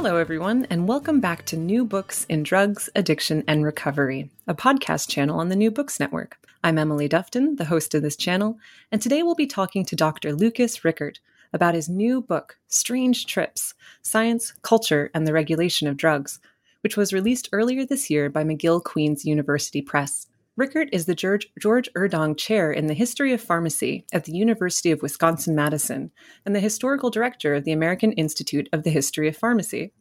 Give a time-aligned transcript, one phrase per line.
[0.00, 5.08] Hello, everyone, and welcome back to New Books in Drugs, Addiction, and Recovery, a podcast
[5.08, 6.38] channel on the New Books Network.
[6.62, 8.60] I'm Emily Dufton, the host of this channel,
[8.92, 10.32] and today we'll be talking to Dr.
[10.32, 11.16] Lucas Richert
[11.52, 16.38] about his new book, Strange Trips Science, Culture, and the Regulation of Drugs,
[16.82, 20.28] which was released earlier this year by McGill Queen's University Press.
[20.58, 24.90] Richert is the George, George Urdang Chair in the History of Pharmacy at the University
[24.90, 26.10] of Wisconsin Madison
[26.44, 29.92] and the historical director of the American Institute of the History of Pharmacy.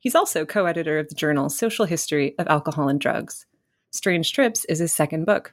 [0.00, 3.44] He's also co editor of the journal Social History of Alcohol and Drugs.
[3.90, 5.52] Strange Trips is his second book.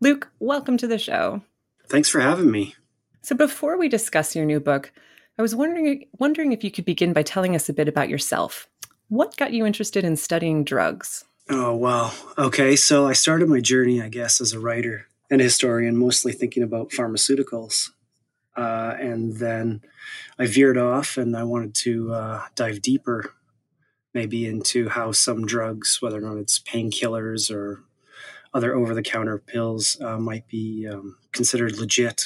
[0.00, 1.42] Luke, welcome to the show.
[1.86, 2.74] Thanks for having me.
[3.22, 4.90] So, before we discuss your new book,
[5.38, 8.66] I was wondering, wondering if you could begin by telling us a bit about yourself.
[9.06, 11.26] What got you interested in studying drugs?
[11.50, 12.12] Oh, wow.
[12.38, 12.76] Okay.
[12.76, 16.90] So I started my journey, I guess, as a writer and historian, mostly thinking about
[16.90, 17.90] pharmaceuticals.
[18.56, 19.82] Uh, and then
[20.38, 23.34] I veered off and I wanted to uh, dive deeper,
[24.14, 27.82] maybe into how some drugs, whether or not it's painkillers or
[28.54, 32.24] other over the counter pills, uh, might be um, considered legit,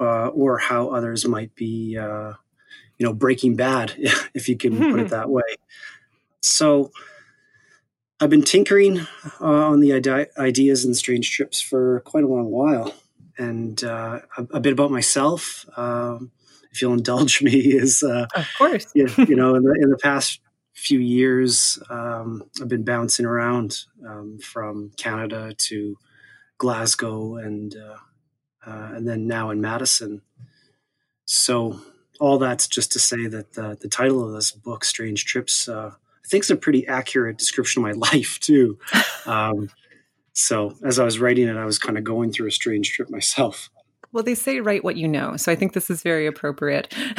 [0.00, 2.34] uh, or how others might be, uh,
[2.98, 3.94] you know, breaking bad,
[4.34, 5.42] if you can put it that way.
[6.42, 6.90] So,
[8.20, 9.00] I've been tinkering
[9.40, 12.94] uh, on the ide- ideas and strange trips for quite a long while,
[13.36, 15.66] and uh, a, a, bit about myself.
[15.76, 16.30] Um,
[16.70, 18.86] if you'll indulge me, is uh, of course.
[18.94, 20.40] you, you know, in the, in the past
[20.74, 25.96] few years, um, I've been bouncing around um, from Canada to
[26.58, 30.22] Glasgow, and uh, uh, and then now in Madison.
[31.24, 31.80] So
[32.20, 35.94] all that's just to say that the, the title of this book, "Strange Trips," uh,
[36.24, 38.78] I think it's a pretty accurate description of my life too.
[39.26, 39.70] Um,
[40.32, 43.10] so as I was writing it, I was kind of going through a strange trip
[43.10, 43.70] myself.
[44.12, 46.94] Well, they say write what you know, so I think this is very appropriate.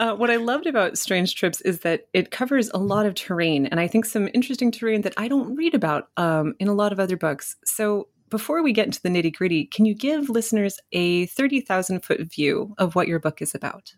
[0.00, 3.66] uh, what I loved about Strange Trips is that it covers a lot of terrain,
[3.66, 6.90] and I think some interesting terrain that I don't read about um, in a lot
[6.90, 7.54] of other books.
[7.64, 12.20] So, before we get into the nitty gritty, can you give listeners a 30,000 foot
[12.22, 13.94] view of what your book is about?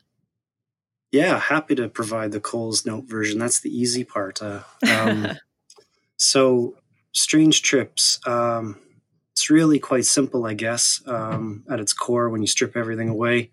[1.12, 3.38] Yeah, happy to provide the Coles Note version.
[3.38, 4.42] That's the easy part.
[4.42, 5.28] Uh, um,
[6.16, 6.76] so,
[7.12, 8.18] Strange Trips.
[8.26, 8.78] Um,
[9.32, 13.50] it's really quite simple, I guess, um, at its core when you strip everything away.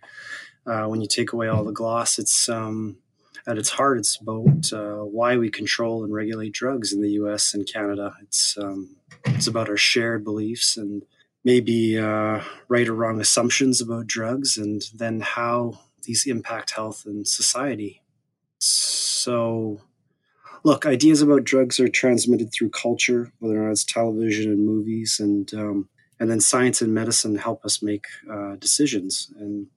[0.66, 2.98] Uh, when you take away all the gloss, it's um,
[3.46, 7.54] at its heart, it's about uh, why we control and regulate drugs in the U.S.
[7.54, 8.14] and Canada.
[8.22, 11.04] It's um, it's about our shared beliefs and
[11.44, 17.28] maybe uh, right or wrong assumptions about drugs, and then how these impact health and
[17.28, 18.02] society.
[18.60, 19.82] So,
[20.64, 25.20] look, ideas about drugs are transmitted through culture, whether or not it's television and movies,
[25.20, 25.90] and um,
[26.20, 29.32] and then science and medicine help us make uh, decisions.
[29.40, 29.68] And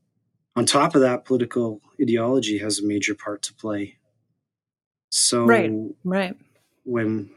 [0.57, 3.97] on top of that, political ideology has a major part to play.
[5.11, 5.71] So, right,
[6.05, 6.37] right.
[6.85, 7.31] When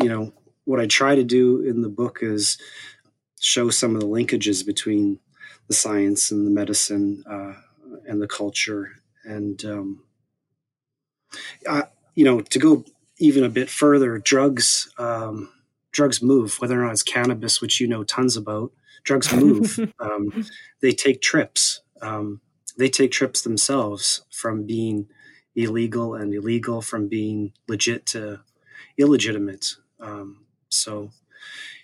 [0.00, 0.32] you know
[0.64, 2.58] what I try to do in the book is
[3.40, 5.18] show some of the linkages between
[5.68, 7.24] the science and the medicine.
[7.28, 7.54] Uh,
[8.06, 8.92] and the culture.
[9.24, 10.04] And, um,
[11.68, 11.84] I,
[12.14, 12.84] you know, to go
[13.18, 15.50] even a bit further, drugs, um,
[15.92, 18.72] drugs move, whether or not it's cannabis, which you know tons about.
[19.02, 19.92] Drugs move.
[19.98, 20.44] um,
[20.80, 21.80] they take trips.
[22.02, 22.40] Um,
[22.78, 25.08] they take trips themselves from being
[25.54, 28.40] illegal and illegal, from being legit to
[28.98, 29.74] illegitimate.
[30.00, 30.44] Um,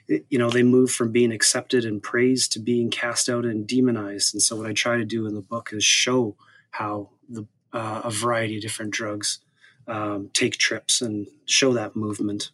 [0.07, 4.35] you know they move from being accepted and praised to being cast out and demonized.
[4.35, 6.37] And so what i try to do in the book is show
[6.71, 9.39] how the uh, a variety of different drugs
[9.87, 12.51] um, take trips and show that movement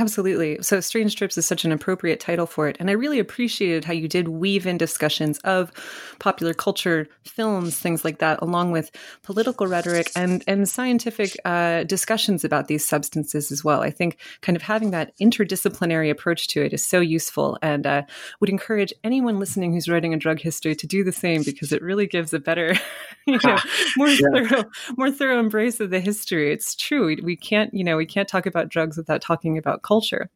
[0.00, 0.56] Absolutely.
[0.62, 2.78] So, Strange Trips is such an appropriate title for it.
[2.80, 5.70] And I really appreciated how you did weave in discussions of
[6.18, 8.90] popular culture, films, things like that, along with
[9.22, 13.82] political rhetoric and, and scientific uh, discussions about these substances as well.
[13.82, 18.02] I think kind of having that interdisciplinary approach to it is so useful and uh,
[18.40, 21.82] would encourage anyone listening who's writing a drug history to do the same because it
[21.82, 22.74] really gives a better,
[23.26, 23.58] you know,
[23.98, 24.28] more, yeah.
[24.32, 24.64] thorough,
[24.96, 26.50] more thorough embrace of the history.
[26.50, 27.04] It's true.
[27.04, 30.30] We, we can't, you know, we can't talk about drugs without talking about culture.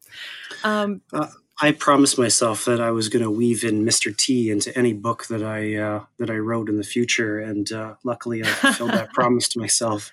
[0.64, 1.28] Um, uh,
[1.60, 4.16] I promised myself that I was going to weave in Mr.
[4.16, 7.94] T into any book that I uh, that I wrote in the future, and uh,
[8.02, 10.10] luckily I fulfilled that promise to myself.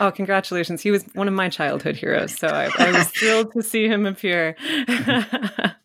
[0.00, 0.82] Oh, congratulations!
[0.82, 4.06] He was one of my childhood heroes, so I, I was thrilled to see him
[4.06, 4.56] appear.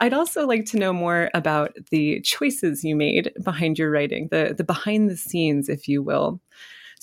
[0.00, 4.54] I'd also like to know more about the choices you made behind your writing, the
[4.56, 6.40] the behind the scenes, if you will.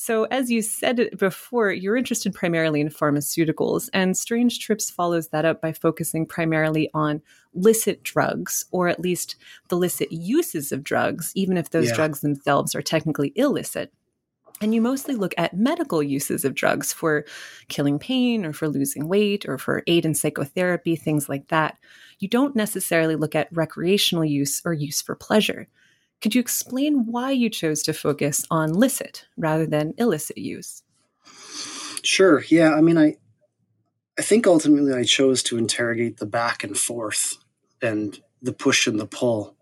[0.02, 5.44] So, as you said before, you're interested primarily in pharmaceuticals, and Strange Trips follows that
[5.44, 7.22] up by focusing primarily on
[7.54, 9.36] licit drugs, or at least
[9.68, 11.96] the licit uses of drugs, even if those yeah.
[11.96, 13.92] drugs themselves are technically illicit.
[14.62, 17.26] And you mostly look at medical uses of drugs for
[17.68, 21.78] killing pain or for losing weight or for aid in psychotherapy, things like that.
[22.20, 25.68] You don't necessarily look at recreational use or use for pleasure.
[26.22, 30.84] Could you explain why you chose to focus on licit rather than illicit use?
[32.04, 32.44] Sure.
[32.50, 32.74] Yeah.
[32.74, 33.18] I mean, I,
[34.18, 37.38] I think ultimately I chose to interrogate the back and forth
[37.82, 39.56] and the push and the pull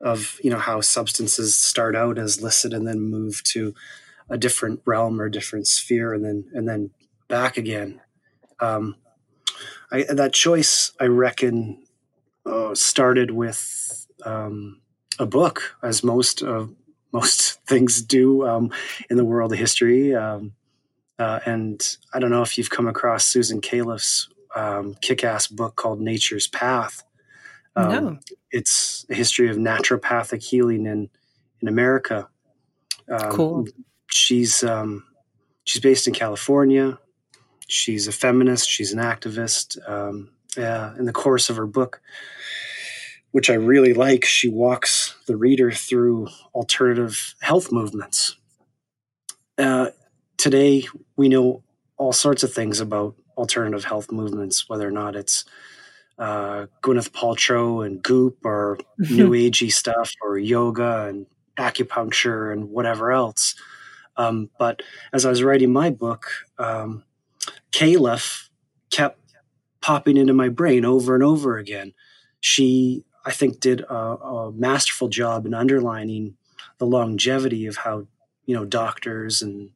[0.00, 3.72] of you know how substances start out as licit and then move to
[4.28, 6.90] a different realm or different sphere and then and then
[7.28, 8.00] back again.
[8.60, 8.96] Um,
[9.90, 11.84] I, that choice, I reckon,
[12.44, 14.81] uh, started with um,
[15.18, 16.66] a book, as most uh,
[17.12, 18.70] most things do um,
[19.10, 20.14] in the world of history.
[20.14, 20.52] Um,
[21.18, 26.00] uh, and I don't know if you've come across Susan Cayleff's um, kick-ass book called
[26.00, 27.04] Nature's Path.
[27.76, 28.18] Um, no.
[28.50, 31.10] It's a history of naturopathic healing in
[31.60, 32.28] in America.
[33.08, 33.66] Um, cool
[34.12, 35.04] she's um,
[35.64, 36.98] she's based in California.
[37.68, 38.68] She's a feminist.
[38.68, 39.78] She's an activist.
[39.88, 42.02] Um, uh, in the course of her book,
[43.32, 48.36] which I really like, she walks the reader through alternative health movements.
[49.58, 49.88] Uh,
[50.36, 50.84] today,
[51.16, 51.62] we know
[51.96, 55.44] all sorts of things about alternative health movements, whether or not it's
[56.18, 61.26] uh, Gwyneth Paltrow and Goop or New Agey stuff or yoga and
[61.56, 63.54] acupuncture and whatever else.
[64.16, 64.82] Um, but
[65.12, 66.26] as I was writing my book,
[66.58, 67.04] um,
[67.70, 68.48] Cayleff
[68.90, 69.18] kept
[69.80, 71.92] popping into my brain over and over again.
[72.40, 76.36] She, I think, did a, a masterful job in underlining
[76.78, 78.06] the longevity of how
[78.46, 79.70] you know doctors and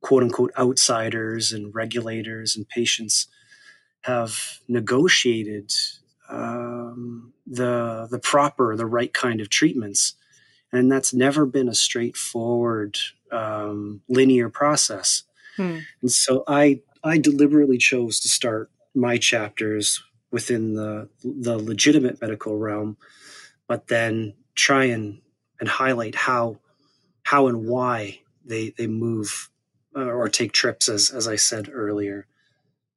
[0.00, 3.28] quote unquote outsiders and regulators and patients
[4.02, 5.70] have negotiated
[6.28, 10.14] um, the the proper the right kind of treatments
[10.72, 12.98] and that's never been a straightforward
[13.32, 15.24] um, linear process.
[15.56, 15.78] Hmm.
[16.00, 22.56] And so I I deliberately chose to start my chapters within the the legitimate medical
[22.56, 22.96] realm,
[23.66, 25.20] but then try and
[25.58, 26.58] and highlight how
[27.22, 29.50] how and why they they move
[29.96, 32.26] uh, or take trips as as I said earlier.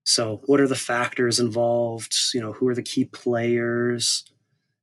[0.06, 2.14] So, what are the factors involved?
[2.34, 4.26] You know, who are the key players,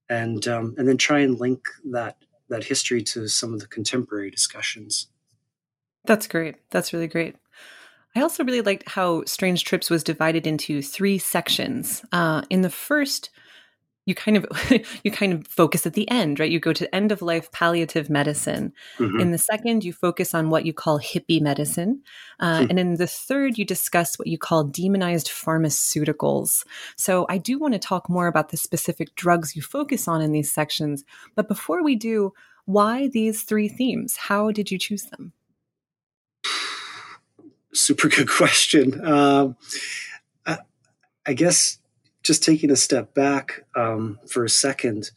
[0.09, 2.17] and um, and then try and link that
[2.49, 5.09] that history to some of the contemporary discussions.
[6.05, 6.57] That's great.
[6.71, 7.37] That's really great.
[8.17, 12.05] I also really liked how Strange Trips was divided into three sections.
[12.13, 13.31] Uh, in the first,
[14.07, 14.47] you kind of
[15.05, 16.51] you kind of focus at the end, right?
[16.51, 18.73] You go to end of life palliative medicine.
[18.99, 19.21] Mm-hmm.
[19.21, 22.03] In the second, you focus on what you call hippie medicine,
[22.41, 22.71] uh, hmm.
[22.71, 26.65] and in the third, you discuss what you call demonized pharmaceuticals.
[26.97, 30.33] So I do want to talk more about the specific drugs you focus on in
[30.33, 31.05] these sections.
[31.37, 32.33] But before we do,
[32.65, 34.17] why these three themes?
[34.17, 35.33] How did you choose them?
[37.73, 39.05] Super good question.
[39.05, 39.57] Um,
[40.47, 40.59] I,
[41.27, 41.79] I, guess
[42.23, 45.11] just taking a step back um, for a second,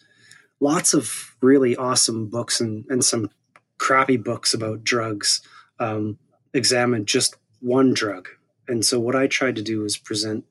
[0.60, 3.30] lots of really awesome books and, and some
[3.78, 5.42] crappy books about drugs
[5.80, 6.18] um,
[6.54, 8.30] examine just one drug.
[8.68, 10.46] And so, what I tried to do is present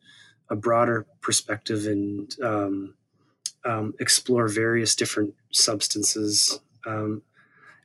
[0.51, 2.95] a broader perspective and um,
[3.65, 7.23] um, explore various different substances um,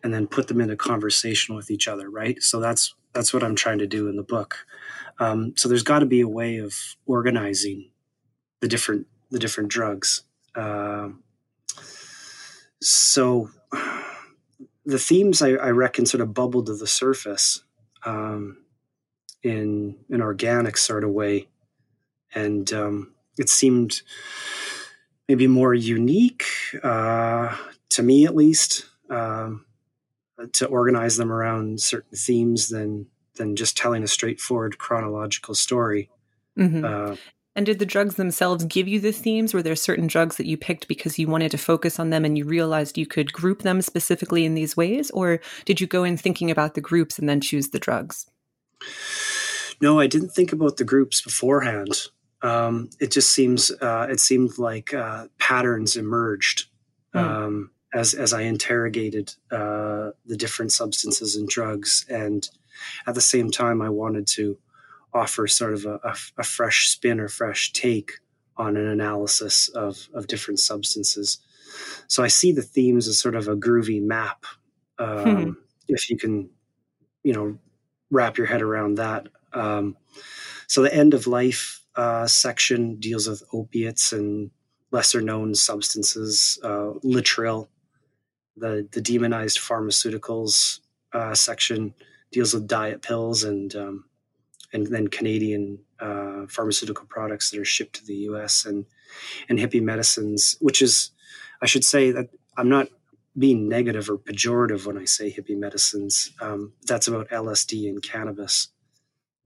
[0.03, 2.41] and then put them in a conversation with each other, right?
[2.41, 4.67] So that's that's what I'm trying to do in the book.
[5.19, 6.75] Um, so there's got to be a way of
[7.07, 7.89] organizing
[8.61, 10.21] the different the different drugs.
[10.55, 11.09] Uh,
[12.79, 13.49] so
[14.85, 17.63] the themes I, I, reckon sort of bubbled to the surface
[18.05, 18.57] um,
[19.41, 21.47] in an organic sort of way,
[22.35, 24.01] and um, it seemed
[25.27, 26.45] maybe more unique
[26.83, 27.57] uh,
[27.89, 28.85] to me, at least.
[29.09, 29.65] Um,
[30.53, 36.09] to organize them around certain themes than than just telling a straightforward chronological story.
[36.57, 36.83] Mm-hmm.
[36.83, 37.15] Uh,
[37.55, 39.53] and did the drugs themselves give you the themes?
[39.53, 42.37] Were there certain drugs that you picked because you wanted to focus on them and
[42.37, 45.09] you realized you could group them specifically in these ways?
[45.11, 48.27] Or did you go in thinking about the groups and then choose the drugs?
[49.81, 52.09] No, I didn't think about the groups beforehand.
[52.43, 56.67] Um, it just seems, uh, it seemed like uh, patterns emerged.
[57.15, 57.19] Mm.
[57.19, 62.47] Um, as as I interrogated uh, the different substances and drugs, and
[63.07, 64.57] at the same time, I wanted to
[65.13, 68.11] offer sort of a, a, a fresh spin or fresh take
[68.55, 71.39] on an analysis of of different substances.
[72.07, 74.45] So I see the themes as sort of a groovy map.
[74.99, 75.51] Um, hmm.
[75.87, 76.49] If you can,
[77.23, 77.57] you know,
[78.11, 79.27] wrap your head around that.
[79.53, 79.97] Um,
[80.67, 84.51] so the end of life uh, section deals with opiates and
[84.91, 87.67] lesser known substances, uh, laetrile,
[88.57, 90.79] the the demonized pharmaceuticals
[91.13, 91.93] uh, section
[92.31, 94.05] deals with diet pills and um,
[94.73, 98.65] and then Canadian uh, pharmaceutical products that are shipped to the U.S.
[98.65, 98.85] and
[99.49, 101.11] and hippie medicines, which is,
[101.61, 102.89] I should say that I'm not
[103.37, 106.31] being negative or pejorative when I say hippie medicines.
[106.41, 108.69] Um, that's about LSD and cannabis.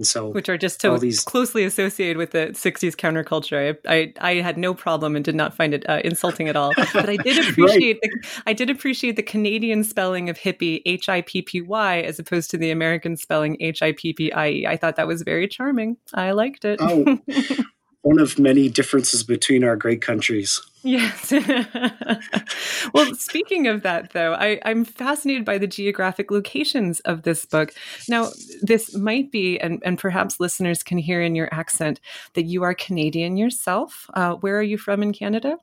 [0.01, 1.24] And so, which are just so these...
[1.24, 5.55] closely associated with the '60s counterculture, I, I, I had no problem and did not
[5.55, 6.74] find it uh, insulting at all.
[6.75, 8.12] But I did appreciate right.
[8.24, 12.17] the, I did appreciate the Canadian spelling of hippie, H I P P Y, as
[12.17, 14.65] opposed to the American spelling H I P P I E.
[14.65, 15.98] I thought that was very charming.
[16.15, 16.79] I liked it.
[16.81, 17.20] Oh,
[18.03, 20.62] one of many differences between our great countries.
[20.84, 21.31] Yes.
[22.93, 27.74] well, speaking of that, though, I, am fascinated by the geographic locations of this book.
[28.10, 28.29] Now,
[28.62, 32.00] this might be, and, and perhaps listeners can hear in your accent,
[32.34, 34.10] that you are Canadian yourself.
[34.15, 35.58] Uh, where are you from in Canada?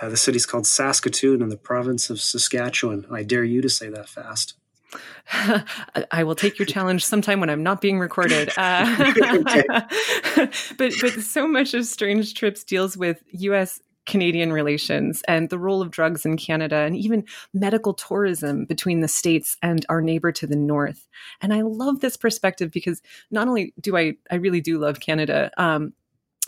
[0.00, 3.06] Uh, the city's called Saskatoon in the province of Saskatchewan.
[3.10, 4.54] I dare you to say that fast.
[6.10, 8.50] I will take your challenge sometime when I'm not being recorded.
[8.58, 9.84] Uh,
[10.78, 13.80] but but so much of Strange Trips deals with U.S.
[14.06, 19.08] Canadian relations and the role of drugs in Canada and even medical tourism between the
[19.08, 21.06] states and our neighbor to the north.
[21.40, 25.50] And I love this perspective because not only do I I really do love Canada,
[25.58, 25.92] um,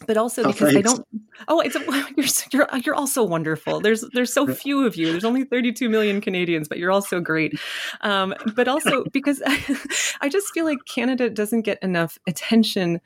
[0.07, 0.88] but also oh, because thanks.
[0.90, 1.07] I don't.
[1.49, 1.81] Oh, it's a,
[2.17, 3.81] you're you're you're also wonderful.
[3.81, 5.11] There's there's so few of you.
[5.11, 7.59] There's only 32 million Canadians, but you're also great.
[8.02, 9.43] Um, but also because
[10.21, 13.00] I just feel like Canada doesn't get enough attention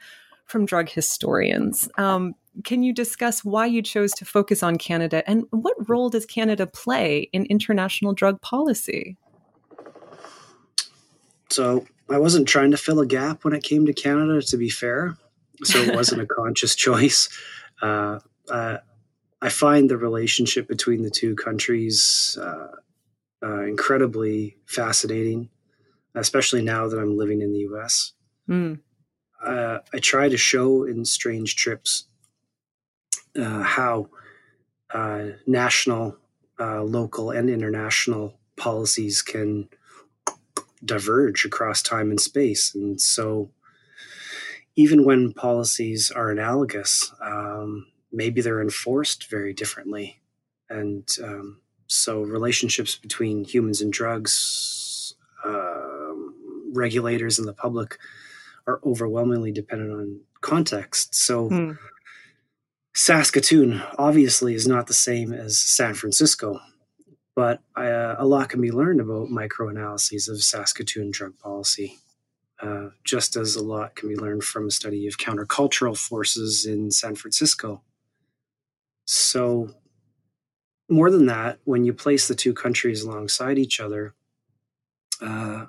[0.47, 1.89] from drug historians.
[1.97, 2.35] Um,
[2.65, 6.67] can you discuss why you chose to focus on Canada and what role does Canada
[6.67, 9.17] play in international drug policy?
[11.49, 14.43] So I wasn't trying to fill a gap when it came to Canada.
[14.43, 15.17] To be fair,
[15.65, 17.29] so it wasn't a conscious choice.
[17.81, 18.19] Uh,
[18.51, 18.79] uh,
[19.41, 22.69] I find the relationship between the two countries uh,
[23.43, 25.49] uh incredibly fascinating,
[26.15, 28.13] especially now that I'm living in the U.S.
[28.49, 28.81] Mm.
[29.45, 32.07] Uh, I try to show in Strange Trips
[33.37, 34.09] uh, how
[35.47, 36.19] national,
[36.61, 39.69] local, and international policies can
[40.85, 43.51] diverge across time and space, and so
[44.77, 50.21] even when policies are analogous, um, maybe they're enforced very differently.
[50.71, 55.15] And um, so relationships between humans and drugs,
[55.45, 56.13] uh,
[56.73, 57.99] regulators, and the public
[58.67, 61.15] are overwhelmingly dependent on context.
[61.15, 61.73] So hmm.
[62.95, 66.61] Saskatoon obviously is not the same as San Francisco,
[67.35, 71.99] but uh, a lot can be learned about microanalyses of Saskatoon drug policy.
[72.63, 76.93] Uh, just as a lot can be learned from a study of countercultural forces in
[76.93, 77.83] San Francisco.
[79.05, 79.71] So,
[80.89, 84.15] more than that, when you place the two countries alongside each other,
[85.21, 85.67] uh,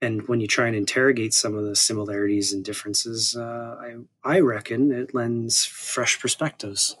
[0.00, 4.40] and when you try and interrogate some of the similarities and differences, uh, I, I
[4.40, 6.96] reckon it lends fresh perspectives.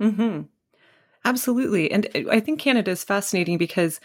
[0.00, 0.42] Mm-hmm.
[1.24, 1.92] Absolutely.
[1.92, 4.00] And I think Canada is fascinating because,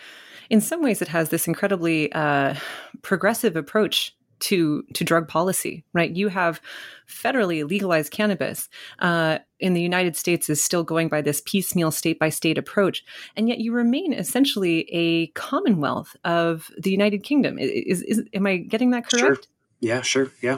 [0.51, 2.53] in some ways, it has this incredibly uh,
[3.01, 6.11] progressive approach to to drug policy, right?
[6.11, 6.61] You have
[7.07, 8.69] federally legalized cannabis.
[8.99, 13.03] Uh, in the United States is still going by this piecemeal state by state approach,
[13.35, 17.57] and yet you remain essentially a commonwealth of the United Kingdom.
[17.59, 19.25] Is, is am I getting that correct?
[19.25, 19.37] Sure.
[19.81, 20.31] Yeah, sure.
[20.41, 20.57] Yeah.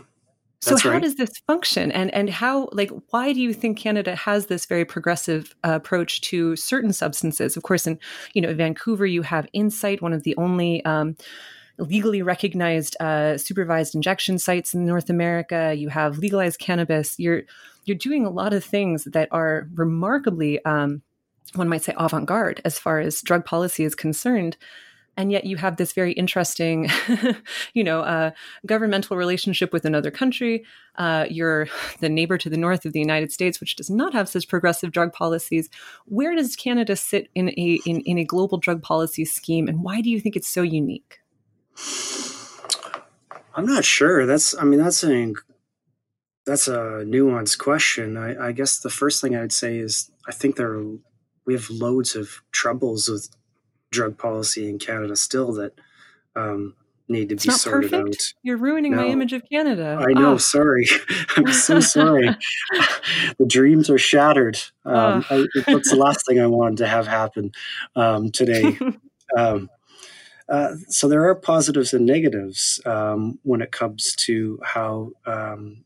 [0.63, 1.01] That's so how right.
[1.01, 4.85] does this function and and how like why do you think Canada has this very
[4.85, 7.57] progressive uh, approach to certain substances?
[7.57, 7.97] Of course, in
[8.35, 11.15] you know Vancouver, you have Insite, one of the only um,
[11.81, 15.73] legally recognized uh, supervised injection sites in North America.
[15.75, 17.19] You have legalized cannabis.
[17.19, 17.43] You're
[17.85, 21.01] you're doing a lot of things that are remarkably, um,
[21.55, 24.55] one might say, avant-garde as far as drug policy is concerned.
[25.17, 26.89] And yet, you have this very interesting,
[27.73, 28.31] you know, uh,
[28.65, 30.63] governmental relationship with another country.
[30.95, 31.67] Uh, you're
[31.99, 34.91] the neighbor to the north of the United States, which does not have such progressive
[34.91, 35.69] drug policies.
[36.05, 39.99] Where does Canada sit in a in, in a global drug policy scheme, and why
[39.99, 41.20] do you think it's so unique?
[43.53, 44.25] I'm not sure.
[44.25, 45.33] That's I mean that's a
[46.45, 48.17] that's a nuanced question.
[48.17, 50.85] I, I guess the first thing I'd say is I think there are,
[51.45, 53.29] we have loads of troubles with
[53.91, 55.73] drug policy in Canada still that
[56.35, 56.75] um,
[57.07, 58.15] need to it's be sorted perfect.
[58.15, 58.33] out.
[58.43, 59.97] You're ruining no, my image of Canada.
[59.99, 60.33] I know.
[60.33, 60.37] Oh.
[60.37, 60.87] Sorry,
[61.37, 62.29] I'm so sorry.
[63.37, 64.59] the dreams are shattered.
[64.85, 65.43] Um, oh.
[65.43, 67.51] I, that's the last thing I wanted to have happen
[67.95, 68.77] um, today.
[70.49, 75.83] Uh, so there are positives and negatives um, when it comes to how um,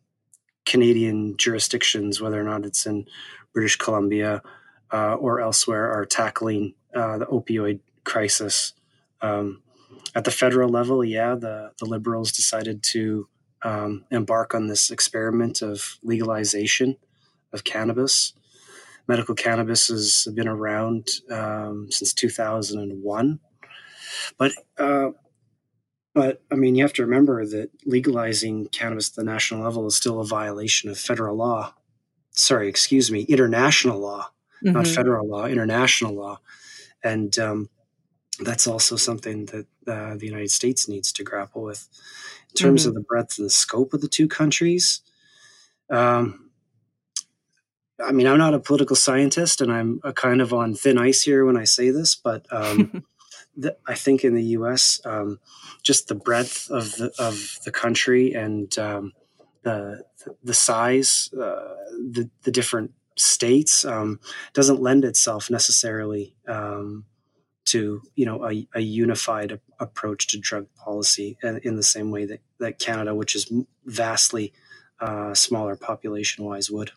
[0.66, 3.06] Canadian jurisdictions, whether or not it's in
[3.54, 4.42] British Columbia
[4.92, 8.74] uh, or elsewhere, are tackling uh, the opioid crisis.
[9.22, 9.62] Um,
[10.16, 13.28] at the federal level, yeah, the, the liberals decided to
[13.64, 16.98] um, embark on this experiment of legalization
[17.52, 18.34] of cannabis.
[19.08, 23.40] Medical cannabis has been around um, since 2001.
[24.38, 25.12] But uh,
[26.14, 29.96] but I mean, you have to remember that legalizing cannabis at the national level is
[29.96, 31.74] still a violation of federal law.
[32.32, 34.30] Sorry, excuse me, international law,
[34.64, 34.74] mm-hmm.
[34.74, 36.40] not federal law, international law,
[37.04, 37.70] and um,
[38.40, 41.88] that's also something that uh, the United States needs to grapple with
[42.50, 42.90] in terms mm-hmm.
[42.90, 45.02] of the breadth and the scope of the two countries.
[45.90, 46.50] Um,
[48.04, 51.46] I mean, I'm not a political scientist, and I'm kind of on thin ice here
[51.46, 53.04] when I say this, but um,
[53.58, 55.40] the, I think in the U.S., um,
[55.84, 59.14] just the breadth of the of the country and um,
[59.64, 60.04] the
[60.44, 61.76] the size, uh,
[62.12, 64.20] the the different states um,
[64.54, 67.06] doesn't lend itself necessarily um,
[67.66, 72.12] to you know a, a unified a, approach to drug policy in, in, the same
[72.12, 73.52] way that, that Canada, which is
[73.86, 74.54] vastly
[75.00, 76.92] uh, smaller population wise, would.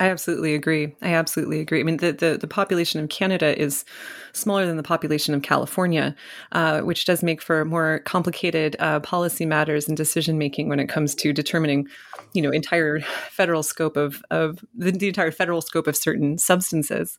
[0.00, 0.94] I absolutely agree.
[1.02, 1.78] I absolutely agree.
[1.78, 3.84] I mean, the, the, the, population of Canada is
[4.32, 6.16] smaller than the population of California,
[6.52, 10.88] uh, which does make for more complicated uh, policy matters and decision making when it
[10.88, 11.86] comes to determining,
[12.32, 17.18] you know, entire federal scope of of the, the entire federal scope of certain substances.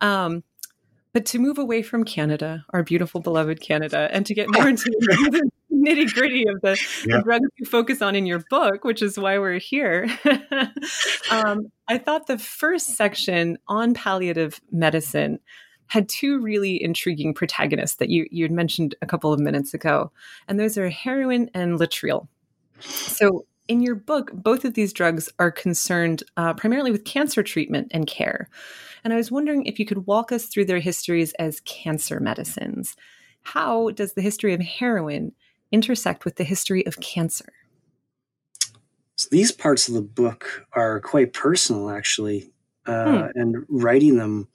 [0.00, 0.42] Um,
[1.12, 4.90] but to move away from Canada, our beautiful beloved Canada, and to get more into
[4.90, 7.18] the nitty gritty of the, yeah.
[7.18, 10.08] the, drugs you focus on in your book, which is why we're here.
[11.30, 15.40] um, I thought the first section on palliative medicine
[15.88, 20.12] had two really intriguing protagonists that you you had mentioned a couple of minutes ago,
[20.46, 22.28] and those are heroin and laetrile.
[22.80, 27.88] So in your book, both of these drugs are concerned uh, primarily with cancer treatment
[27.90, 28.48] and care.
[29.04, 32.96] And I was wondering if you could walk us through their histories as cancer medicines.
[33.42, 35.32] How does the history of heroin
[35.72, 37.52] intersect with the history of cancer?
[39.16, 42.52] So these parts of the book are quite personal, actually.
[42.86, 43.26] Uh, hmm.
[43.34, 44.48] And writing them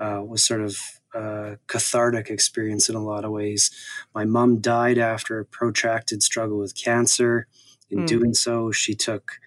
[0.00, 0.78] uh, was sort of
[1.14, 3.70] a cathartic experience in a lot of ways.
[4.14, 7.46] My mom died after a protracted struggle with cancer.
[7.90, 8.06] In hmm.
[8.06, 9.38] doing so, she took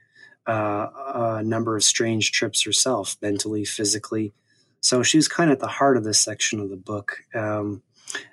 [0.47, 4.33] uh, a number of strange trips herself, mentally, physically.
[4.79, 7.17] So she was kind of at the heart of this section of the book.
[7.35, 7.83] Um,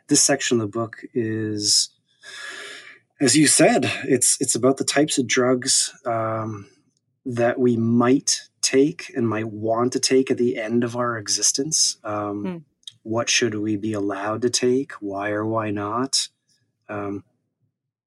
[0.09, 1.91] this section of the book is
[3.21, 6.69] as you said, it's it's about the types of drugs um,
[7.27, 11.99] that we might take and might want to take at the end of our existence.
[12.05, 12.63] Um, mm.
[13.03, 14.93] What should we be allowed to take?
[15.01, 16.29] Why or why not?
[16.89, 17.25] Um,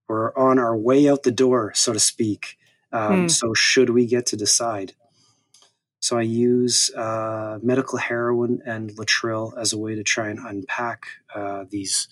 [0.08, 2.58] we're on our way out the door, so to speak.
[2.94, 3.32] Mm.
[3.32, 4.94] So should we get to decide?
[6.02, 11.06] So I use uh, medical heroin and laetrile as a way to try and unpack
[11.34, 12.08] uh, these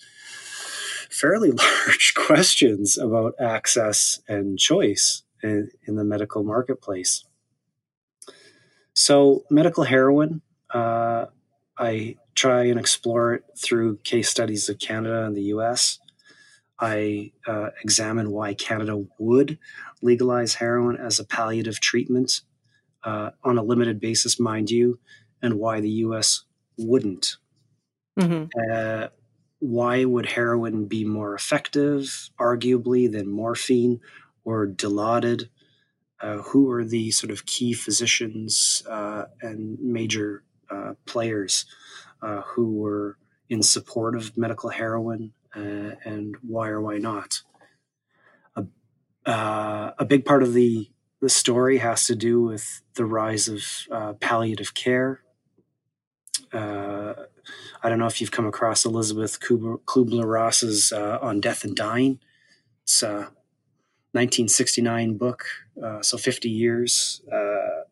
[1.10, 1.50] fairly
[1.86, 7.24] large questions about access and choice in, in the medical marketplace.
[8.94, 10.42] So, medical heroin,
[10.72, 11.26] uh,
[11.78, 15.98] I try and explore it through case studies of Canada and the US.
[16.78, 19.58] I uh, examine why Canada would
[20.02, 22.40] legalize heroin as a palliative treatment
[23.04, 24.98] uh, on a limited basis, mind you,
[25.42, 26.44] and why the US
[26.78, 27.36] wouldn't.
[28.18, 28.44] Mm-hmm.
[28.72, 29.08] Uh,
[29.60, 34.00] why would heroin be more effective, arguably, than morphine
[34.44, 35.48] or Dilaudid?
[36.20, 41.64] Uh, who are the sort of key physicians uh, and major uh, players
[42.20, 43.16] uh, who were
[43.48, 47.40] in support of medical heroin, uh, and why or why not?
[48.54, 48.66] A,
[49.24, 50.90] uh, a big part of the
[51.22, 55.22] the story has to do with the rise of palliative care.
[56.52, 57.14] Uh,
[57.82, 62.18] I don't know if you've come across Elisabeth Kübler Ross's uh, On Death and Dying.
[62.82, 63.30] It's a
[64.12, 65.44] 1969 book,
[65.82, 67.22] uh, so 50 years.
[67.32, 67.84] Uh,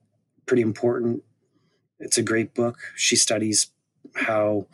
[0.47, 1.23] pretty important.
[2.01, 2.79] It's a great book.
[2.97, 3.71] She studies
[4.15, 4.67] how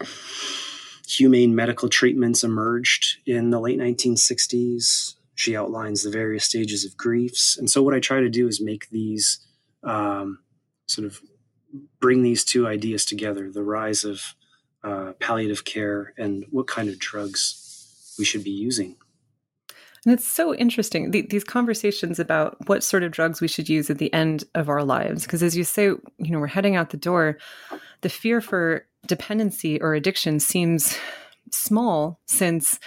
[1.06, 5.14] humane medical treatments emerged in the late 1960s.
[5.34, 7.58] She outlines the various stages of griefs.
[7.58, 9.44] And so, what I try to do is make these
[9.82, 10.38] um,
[10.86, 11.20] sort of
[12.00, 14.34] bring these two ideas together the rise of
[14.84, 18.96] uh, palliative care and what kind of drugs we should be using.
[20.04, 23.88] And it's so interesting, the, these conversations about what sort of drugs we should use
[23.88, 25.22] at the end of our lives.
[25.22, 27.38] Because as you say, you know, we're heading out the door,
[28.02, 30.98] the fear for dependency or addiction seems
[31.50, 32.78] small since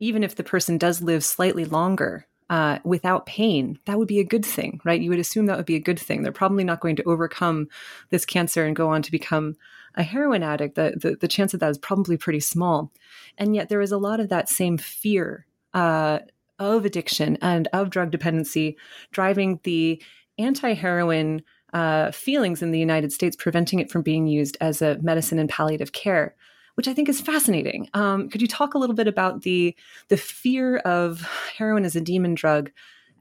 [0.00, 4.24] even if the person does live slightly longer uh, without pain, that would be a
[4.24, 5.00] good thing, right?
[5.00, 6.22] You would assume that would be a good thing.
[6.22, 7.68] They're probably not going to overcome
[8.10, 9.56] this cancer and go on to become
[9.96, 10.76] a heroin addict.
[10.76, 12.92] The, the, the chance of that is probably pretty small.
[13.36, 16.20] And yet there is a lot of that same fear uh,
[16.58, 18.76] of addiction and of drug dependency
[19.10, 20.02] driving the
[20.38, 24.98] anti heroin uh, feelings in the United States, preventing it from being used as a
[25.02, 26.36] medicine in palliative care
[26.76, 27.88] which I think is fascinating.
[27.94, 29.74] Um, could you talk a little bit about the
[30.08, 31.22] the fear of
[31.56, 32.70] heroin as a demon drug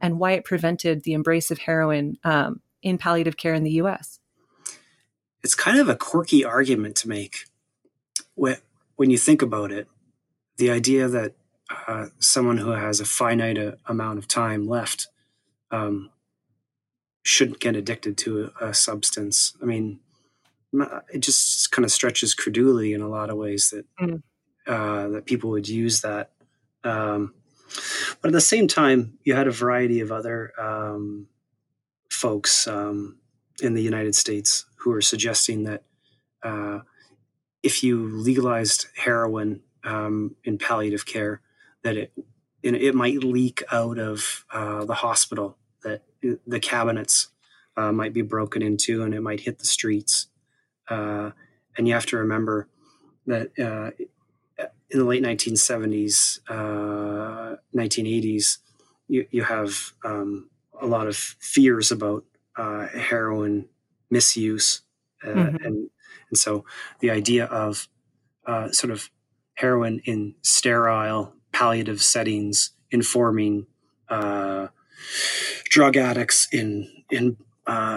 [0.02, 4.20] and why it prevented the embrace of heroin um, in palliative care in the U.S.?
[5.42, 7.46] It's kind of a quirky argument to make
[8.36, 8.58] when
[8.98, 9.88] when you think about it.
[10.58, 11.34] The idea that
[11.88, 15.08] uh, someone who has a finite uh, amount of time left
[15.72, 16.12] um,
[17.24, 19.56] shouldn't get addicted to a, a substance.
[19.62, 20.00] I mean,
[21.14, 24.22] it just kind of stretches credulity in a lot of ways that mm.
[24.68, 26.32] uh, that people would use that.
[26.84, 27.34] Um,
[28.22, 31.28] but at the same time, you had a variety of other um,
[32.10, 33.18] folks um,
[33.62, 35.84] in the United States who were suggesting that
[36.44, 36.80] uh,
[37.64, 41.42] if you legalized heroin um, in palliative care,
[41.84, 42.12] that it
[42.62, 46.02] it might leak out of uh, the hospital, that
[46.48, 47.28] the cabinets
[47.78, 50.28] uh, might be broken into, and it might hit the streets.
[50.90, 51.32] Uh,
[51.78, 52.68] and you have to remember
[53.28, 53.92] that uh,
[54.90, 58.60] in the late 1970s, uh, 1980s,
[59.08, 62.24] you, you have um, a lot of fears about
[62.58, 63.68] uh, heroin
[64.10, 64.82] misuse.
[65.24, 65.66] Uh, mm-hmm.
[65.66, 65.90] and,
[66.30, 66.66] and so
[67.00, 67.88] the idea of
[68.46, 69.10] uh, sort of
[69.56, 73.66] heroin in sterile palliative settings informing
[75.70, 77.38] drug addicts in in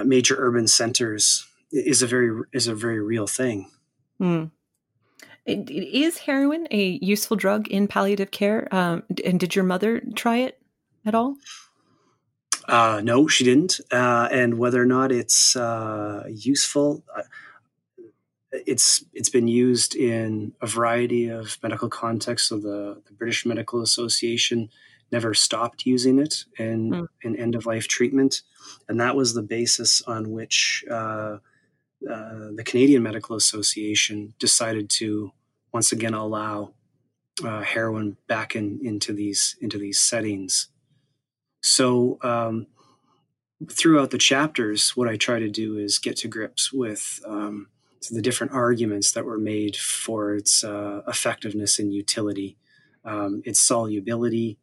[0.05, 3.71] major urban centers is a very is a very real thing.
[4.21, 4.51] Mm.
[5.47, 8.69] Is heroin a useful drug in palliative care?
[8.71, 10.61] Um, and did your mother try it
[11.07, 11.37] at all?
[12.67, 13.81] Uh, no, she didn't.
[13.91, 17.23] Uh, and whether or not it's uh, useful, uh,
[18.53, 22.51] it's it's been used in a variety of medical contexts.
[22.51, 24.69] So the, the British Medical Association
[25.11, 27.09] never stopped using it in mm.
[27.23, 28.43] in end of life treatment,
[28.87, 30.85] and that was the basis on which
[32.09, 35.33] uh, the Canadian Medical Association decided to
[35.73, 36.73] once again allow
[37.45, 40.69] uh, heroin back in, into these into these settings.
[41.63, 42.67] So um,
[43.71, 47.69] throughout the chapters, what I try to do is get to grips with um,
[48.11, 52.57] the different arguments that were made for its uh, effectiveness and utility,
[53.05, 54.59] um, its solubility,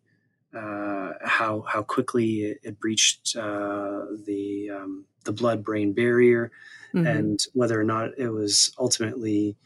[0.56, 6.52] uh, how how quickly it, it breached uh, the um, the blood brain barrier,
[6.95, 7.05] mm-hmm.
[7.05, 9.58] and whether or not it was ultimately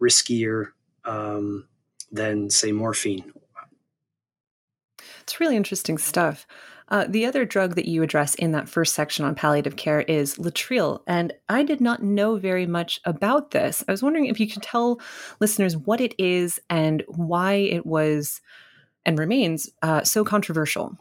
[0.00, 0.68] riskier
[1.04, 1.66] um,
[2.10, 3.32] than, say, morphine.
[5.22, 6.46] It's really interesting stuff.
[6.88, 10.36] Uh, the other drug that you address in that first section on palliative care is
[10.36, 11.00] laetrile.
[11.06, 13.82] And I did not know very much about this.
[13.88, 15.00] I was wondering if you could tell
[15.40, 18.42] listeners what it is and why it was
[19.06, 20.98] and remains uh, so controversial.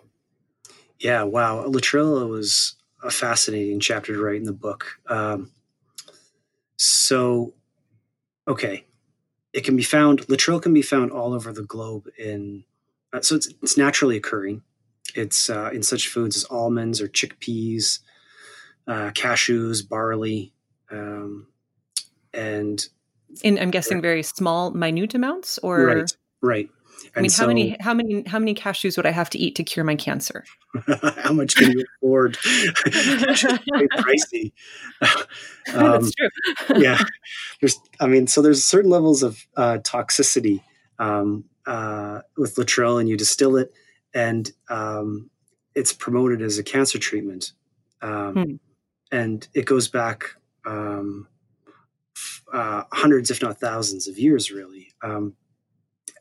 [1.00, 1.66] Yeah, wow.
[1.66, 4.86] Laetrile was a fascinating chapter to write in the book.
[5.08, 5.52] Um,
[7.12, 7.54] so,
[8.48, 8.86] okay,
[9.52, 10.22] it can be found.
[10.28, 12.08] Laetrile can be found all over the globe.
[12.18, 12.64] In
[13.12, 14.62] uh, so it's it's naturally occurring.
[15.14, 18.00] It's uh, in such foods as almonds or chickpeas,
[18.88, 20.54] uh, cashews, barley,
[20.90, 21.48] um,
[22.34, 22.88] and
[23.44, 26.70] in I'm guessing very small, minute amounts, or right, right.
[27.04, 29.38] And I mean, so, how many, how many, how many cashews would I have to
[29.38, 30.46] eat to cure my cancer?
[31.18, 32.34] how much can you afford?
[32.38, 34.52] pricey.
[35.76, 36.82] Um, That's true.
[36.82, 36.98] yeah,
[37.60, 37.80] there's.
[38.00, 40.64] I mean, so there's certain levels of uh, toxicity
[40.98, 43.72] um, uh, with laetrile, and you distill it,
[44.12, 45.30] and um,
[45.76, 47.52] it's promoted as a cancer treatment,
[48.02, 48.56] um, hmm.
[49.12, 50.32] and it goes back
[50.66, 51.28] um,
[52.52, 54.92] uh, hundreds, if not thousands, of years, really.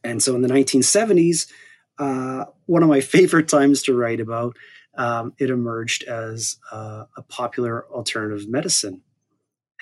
[0.03, 1.51] And so in the 1970s,
[1.99, 4.57] uh, one of my favorite times to write about,
[4.97, 9.03] um, it emerged as uh, a popular alternative medicine.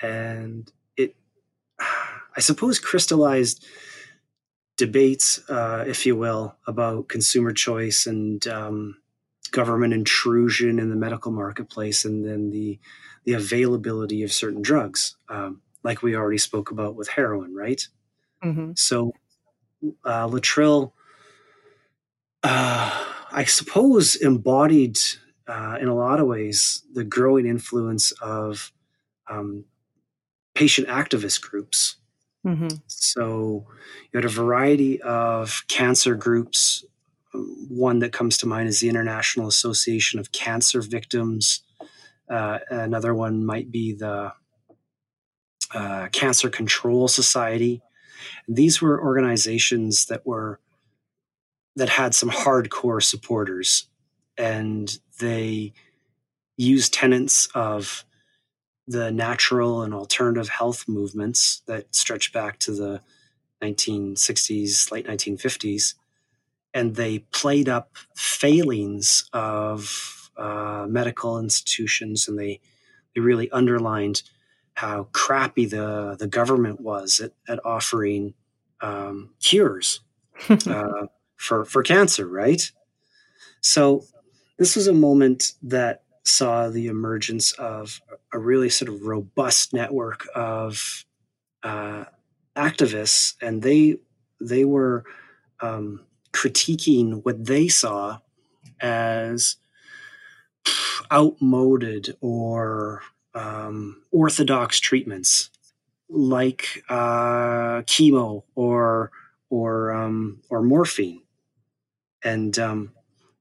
[0.01, 1.15] And it,
[1.79, 3.65] I suppose, crystallized
[4.77, 8.95] debates, uh, if you will, about consumer choice and um,
[9.51, 12.79] government intrusion in the medical marketplace, and then the
[13.25, 17.85] the availability of certain drugs, um, like we already spoke about with heroin, right?
[18.43, 18.71] Mm-hmm.
[18.75, 19.11] So
[20.05, 20.91] uh, Laetrile,
[22.43, 24.97] uh, I suppose, embodied
[25.47, 28.71] uh, in a lot of ways the growing influence of
[29.29, 29.65] um,
[30.55, 31.97] patient activist groups.
[32.45, 32.77] Mm-hmm.
[32.87, 33.65] So
[34.11, 36.85] you had a variety of cancer groups
[37.33, 41.63] one that comes to mind is the International Association of Cancer Victims.
[42.29, 44.33] Uh, another one might be the
[45.73, 47.81] uh, Cancer Control Society.
[48.47, 50.59] These were organizations that were
[51.75, 53.87] that had some hardcore supporters,
[54.37, 55.73] and they
[56.57, 58.03] used tenets of
[58.87, 63.01] the natural and alternative health movements that stretch back to the
[63.61, 65.93] 1960s, late 1950s,
[66.73, 72.59] and they played up failings of uh, medical institutions, and they
[73.13, 74.23] they really underlined
[74.79, 78.33] how crappy the the government was at, at offering
[78.79, 79.99] um, cures
[80.49, 82.71] uh, for for cancer, right?
[83.59, 84.05] So
[84.57, 87.99] this was a moment that saw the emergence of
[88.31, 91.03] a really sort of robust network of
[91.63, 92.05] uh,
[92.55, 93.97] activists, and they
[94.39, 95.03] they were
[95.59, 98.19] um, critiquing what they saw
[98.79, 99.57] as
[101.11, 103.01] outmoded or
[103.33, 105.49] um, orthodox treatments
[106.09, 109.11] like uh, chemo or
[109.49, 111.21] or um, or morphine,
[112.23, 112.91] and um,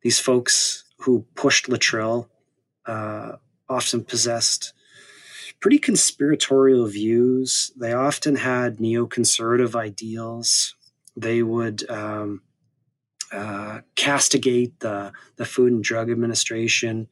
[0.02, 2.28] these folks who pushed Laetrile
[2.86, 3.32] uh,
[3.68, 4.72] often possessed
[5.60, 7.72] pretty conspiratorial views.
[7.76, 10.74] They often had neoconservative ideals.
[11.16, 12.42] They would um,
[13.32, 17.08] uh, castigate the, the Food and Drug Administration,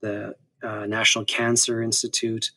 [0.00, 0.34] the
[0.64, 2.50] uh, National Cancer Institute,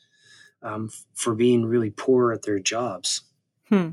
[0.63, 3.22] um, for being really poor at their jobs.
[3.70, 3.89] Hmm.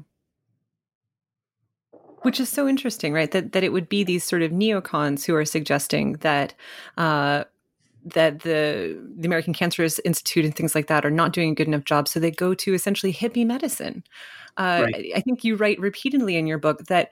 [2.23, 3.31] Which is so interesting, right?
[3.31, 6.55] That that it would be these sort of neocons who are suggesting that
[6.97, 7.45] uh,
[8.05, 11.69] that the the American Cancer Institute and things like that are not doing a good
[11.69, 14.05] enough job, so they go to essentially hippie medicine.
[14.57, 15.13] Uh, right.
[15.17, 17.11] I think you write repeatedly in your book that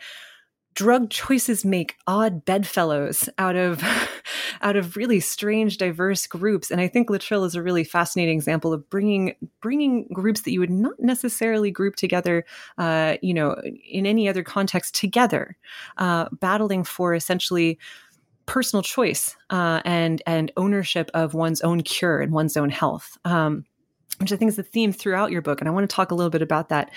[0.75, 3.83] drug choices make odd bedfellows out of
[4.63, 8.73] out of really strange diverse groups and i think laetrile is a really fascinating example
[8.73, 12.45] of bringing bringing groups that you would not necessarily group together
[12.79, 13.57] uh, you know
[13.89, 15.57] in any other context together
[15.99, 17.79] uh, battling for essentially
[18.47, 23.17] personal choice uh, and and ownership of one's own cure and one's own health.
[23.25, 23.65] Um,
[24.23, 25.61] which I think is the theme throughout your book.
[25.61, 26.91] And I want to talk a little bit about that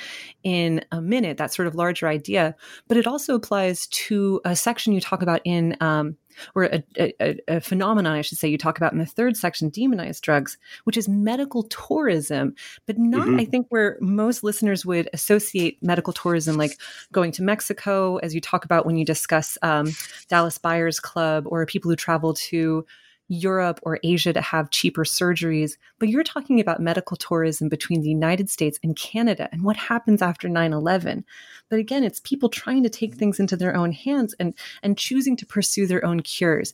[0.43, 2.55] in a minute, that sort of larger idea.
[2.87, 6.17] But it also applies to a section you talk about in um,
[6.53, 9.69] or a, a, a, phenomenon, I should say, you talk about in the third section,
[9.69, 13.39] demonized drugs, which is medical tourism, but not, mm-hmm.
[13.39, 16.77] I think, where most listeners would associate medical tourism, like
[17.11, 19.93] going to Mexico, as you talk about when you discuss um,
[20.27, 22.85] Dallas Buyers Club, or people who travel to
[23.27, 28.09] Europe or Asia to have cheaper surgeries, but you're talking about medical tourism between the
[28.09, 31.23] United States and Canada and what happens after 9/11.
[31.69, 35.35] But again, it's people trying to take things into their own hands and and choosing
[35.37, 36.73] to pursue their own cures.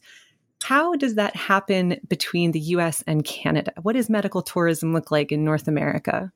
[0.64, 3.74] How does that happen between the US and Canada?
[3.82, 6.32] What does medical tourism look like in North America?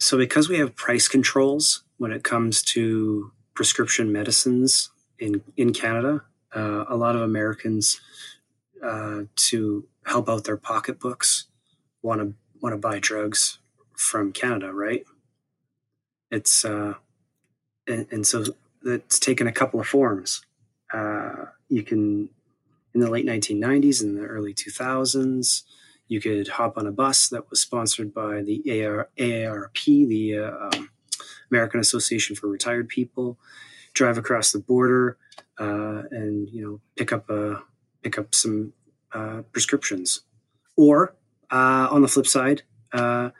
[0.00, 6.22] So because we have price controls when it comes to prescription medicines in in Canada,
[6.54, 8.00] uh, a lot of Americans
[8.82, 11.46] uh, to help out their pocketbooks
[12.02, 13.58] want to want to buy drugs
[13.96, 15.04] from Canada, right?
[16.30, 16.94] It's uh,
[17.86, 18.44] and, and so
[18.84, 20.44] it's taken a couple of forms.
[20.92, 22.28] Uh, you can
[22.94, 25.64] in the late 1990s and the early 2000s,
[26.08, 30.68] you could hop on a bus that was sponsored by the AR, AARP, the uh,
[30.72, 30.90] um,
[31.50, 33.38] American Association for Retired People,
[33.96, 35.16] drive across the border
[35.58, 37.62] uh, and you know pick up a
[38.02, 38.72] pick up some
[39.12, 40.20] uh, prescriptions,
[40.76, 41.16] or
[41.50, 43.30] uh, on the flip side, uh,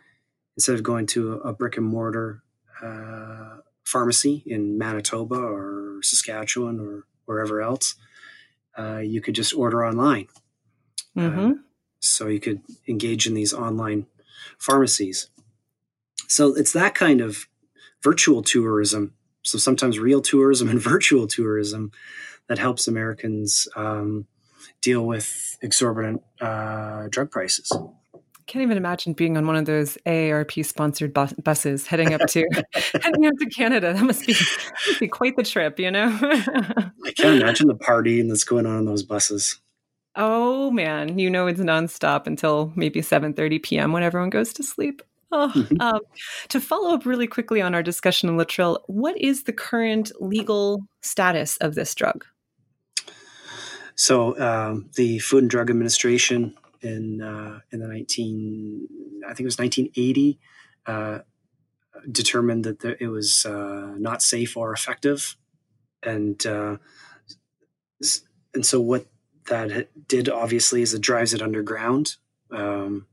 [0.57, 2.43] instead of going to a, brick and mortar
[2.83, 7.97] uh, pharmacy in Manitoba or Saskatchewan or wherever else,
[8.79, 10.27] uh, you could just order online.
[11.17, 11.53] Mm-hmm.
[11.99, 14.05] so you could engage in these online
[14.59, 15.31] pharmacies.
[16.29, 17.47] So it's that kind of
[18.03, 19.15] virtual tourism
[19.47, 21.93] so sometimes real tourism and virtual tourism
[22.49, 24.27] that helps Americans um,
[24.81, 27.73] deal with exorbitant uh, drug prices.
[27.73, 32.21] I can't even imagine being on one of those AARP sponsored bus- buses heading up
[32.29, 32.47] to
[33.03, 33.93] heading up to Canada.
[33.93, 36.17] That must be must be quite the trip, you know.
[36.23, 39.59] I can't imagine the partying that's going on in those buses.
[40.15, 43.93] Oh man, you know it's nonstop until maybe seven thirty p.m.
[43.93, 45.03] when everyone goes to sleep.
[45.39, 46.01] Oh, um,
[46.49, 51.59] to follow up really quickly on our discussion Laetrile, what is the current legal status
[51.59, 52.25] of this drug?
[53.97, 58.89] So, um, the Food and Drug Administration in uh, in the nineteen,
[59.25, 60.39] I think it was nineteen eighty,
[60.87, 61.19] uh,
[62.11, 65.37] determined that the, it was uh, not safe or effective,
[66.03, 66.77] and uh,
[68.55, 69.07] and so what
[69.49, 72.17] that did obviously is it drives it underground,
[72.51, 73.07] um,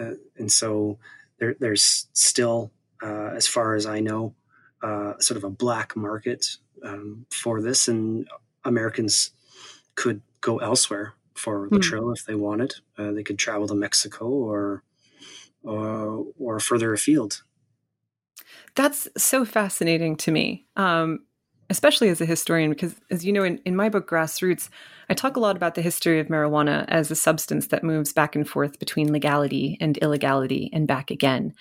[0.00, 0.98] uh, and so
[1.38, 2.70] there, there's still,
[3.02, 4.34] uh, as far as I know,
[4.82, 8.28] uh, sort of a black market um, for this, and
[8.64, 9.30] Americans
[9.94, 12.16] could go elsewhere for the mm.
[12.16, 12.74] if they wanted.
[12.98, 14.82] Uh, they could travel to Mexico or
[15.62, 17.42] or, or further afield.
[18.74, 21.20] That's so fascinating to me, um,
[21.70, 24.68] especially as a historian, because as you know, in, in my book, Grassroots,
[25.08, 28.34] I talk a lot about the history of marijuana as a substance that moves back
[28.34, 31.54] and forth between legality and illegality and back again.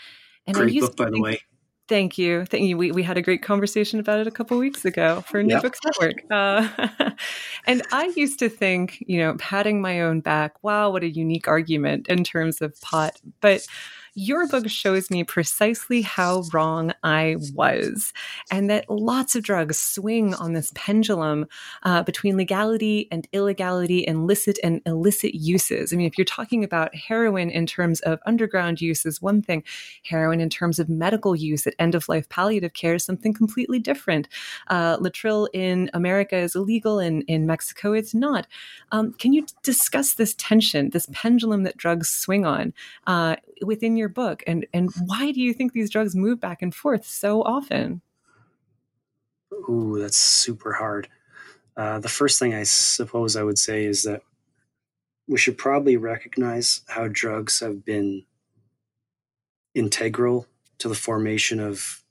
[0.46, 1.42] And Great book, by the way.
[1.90, 2.46] Thank you.
[2.46, 2.78] Thank you.
[2.78, 5.64] We, we had a great conversation about it a couple weeks ago for New yep.
[5.64, 6.24] Books Network.
[6.32, 7.12] Uh,
[7.68, 11.48] and I used to think, you know, patting my own back, wow, what a unique
[11.48, 13.20] argument in terms of pot.
[13.42, 13.68] But
[14.16, 18.14] your book shows me precisely how wrong I was,
[18.52, 21.48] and that lots of drugs swing on this pendulum
[21.84, 25.92] uh, between legality and illegality, and licit and illicit uses.
[25.92, 29.64] I mean, if you're talking about heroin in terms of underground use, is one thing,
[30.04, 33.80] heroin in terms of medical use at end of life palliative care is something completely
[33.80, 34.28] different.
[34.68, 38.48] Uh, Laetrile in America is illegal, in, in Mexico, it's not.
[38.92, 42.74] Um, can you discuss this tension, this pendulum that drugs swing on
[43.08, 46.62] uh, within your your book and and why do you think these drugs move back
[46.62, 48.02] and forth so often?
[49.70, 51.08] Ooh that's super hard.
[51.76, 54.22] Uh, the first thing i suppose i would say is that
[55.28, 58.26] we should probably recognize how drugs have been
[59.74, 60.46] integral
[60.80, 62.04] to the formation of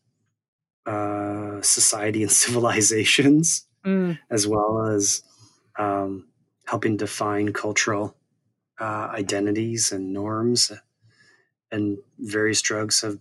[0.87, 4.19] uh, society and civilizations, mm.
[4.31, 5.23] as well as
[5.79, 6.29] um,
[6.67, 8.17] helping define cultural
[8.81, 10.73] uh, identities and norms
[11.73, 13.19] and various drugs have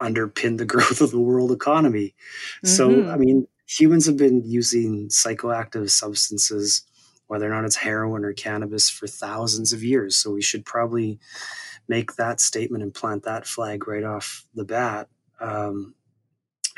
[0.00, 2.14] underpinned the growth of the world economy.
[2.64, 2.68] Mm-hmm.
[2.68, 6.82] So, I mean, humans have been using psychoactive substances,
[7.26, 10.16] whether or not it's heroin or cannabis, for thousands of years.
[10.16, 11.18] So, we should probably
[11.88, 15.08] make that statement and plant that flag right off the bat.
[15.40, 15.94] Um,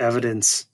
[0.01, 0.67] evidence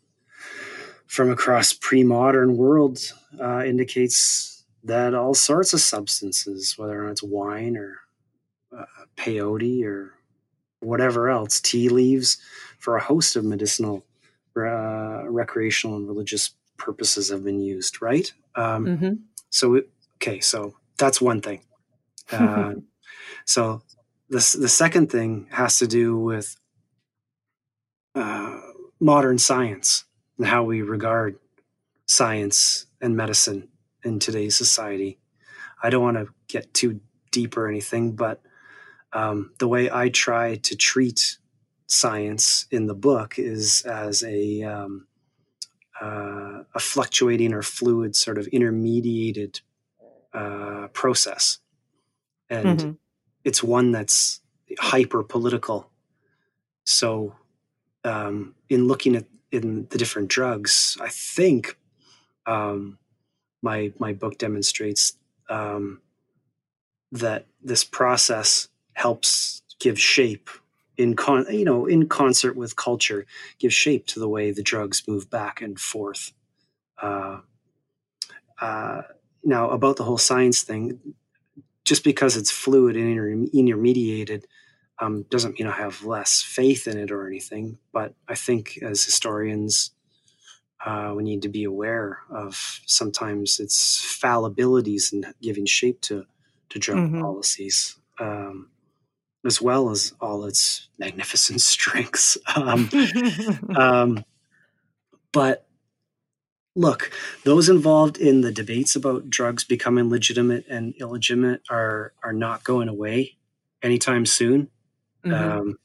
[1.07, 2.99] from across pre-modern world
[3.41, 7.99] uh, indicates that all sorts of substances, whether or not it's wine or
[8.77, 8.85] uh,
[9.17, 10.15] peyote or
[10.81, 12.39] whatever else, tea leaves,
[12.79, 14.05] for a host of medicinal,
[14.57, 18.33] uh, recreational, and religious purposes have been used, right?
[18.55, 19.13] Um, mm-hmm.
[19.51, 21.63] So, it, okay, so that's one thing.
[22.33, 22.75] Uh,
[23.45, 23.83] so,
[24.29, 26.57] the, the second thing has to do with
[28.15, 28.61] uh,
[29.01, 30.05] modern science
[30.39, 31.37] and how we regard
[32.07, 33.69] science and medicine
[34.05, 35.19] in today's society.
[35.83, 38.43] I don't want to get too deep or anything, but
[39.13, 41.39] um, the way I try to treat
[41.87, 45.07] science in the book is as a um,
[46.01, 49.61] uh, a fluctuating or fluid sort of intermediated
[50.33, 51.59] uh, process,
[52.49, 52.91] and mm-hmm.
[53.45, 54.41] it's one that's
[54.79, 55.91] hyper political.
[56.85, 57.35] So,
[58.05, 61.77] um, in looking at in the different drugs, I think
[62.47, 62.99] um,
[63.63, 65.17] my my book demonstrates
[65.49, 66.01] um,
[67.13, 70.51] that this process helps give shape
[71.01, 73.25] in con you know in concert with culture
[73.59, 76.33] give shape to the way the drugs move back and forth
[77.03, 77.39] uh,
[78.61, 79.03] uh,
[79.43, 81.01] now about the whole science thing
[81.85, 84.45] just because it's fluid and inter- intermediated
[84.99, 89.03] um, doesn't mean i have less faith in it or anything but i think as
[89.03, 89.93] historians
[90.85, 96.25] uh, we need to be aware of sometimes its fallibilities in giving shape to
[96.69, 97.21] to drug mm-hmm.
[97.23, 98.69] policies um,
[99.45, 102.37] as well as all its magnificent strengths.
[102.57, 102.91] Um,
[103.77, 104.25] um,
[105.33, 105.67] but
[106.75, 107.11] look,
[107.45, 112.89] those involved in the debates about drugs becoming legitimate and illegitimate are are not going
[112.89, 113.37] away
[113.83, 114.69] anytime soon.
[115.25, 115.59] Mm-hmm.
[115.59, 115.79] Um,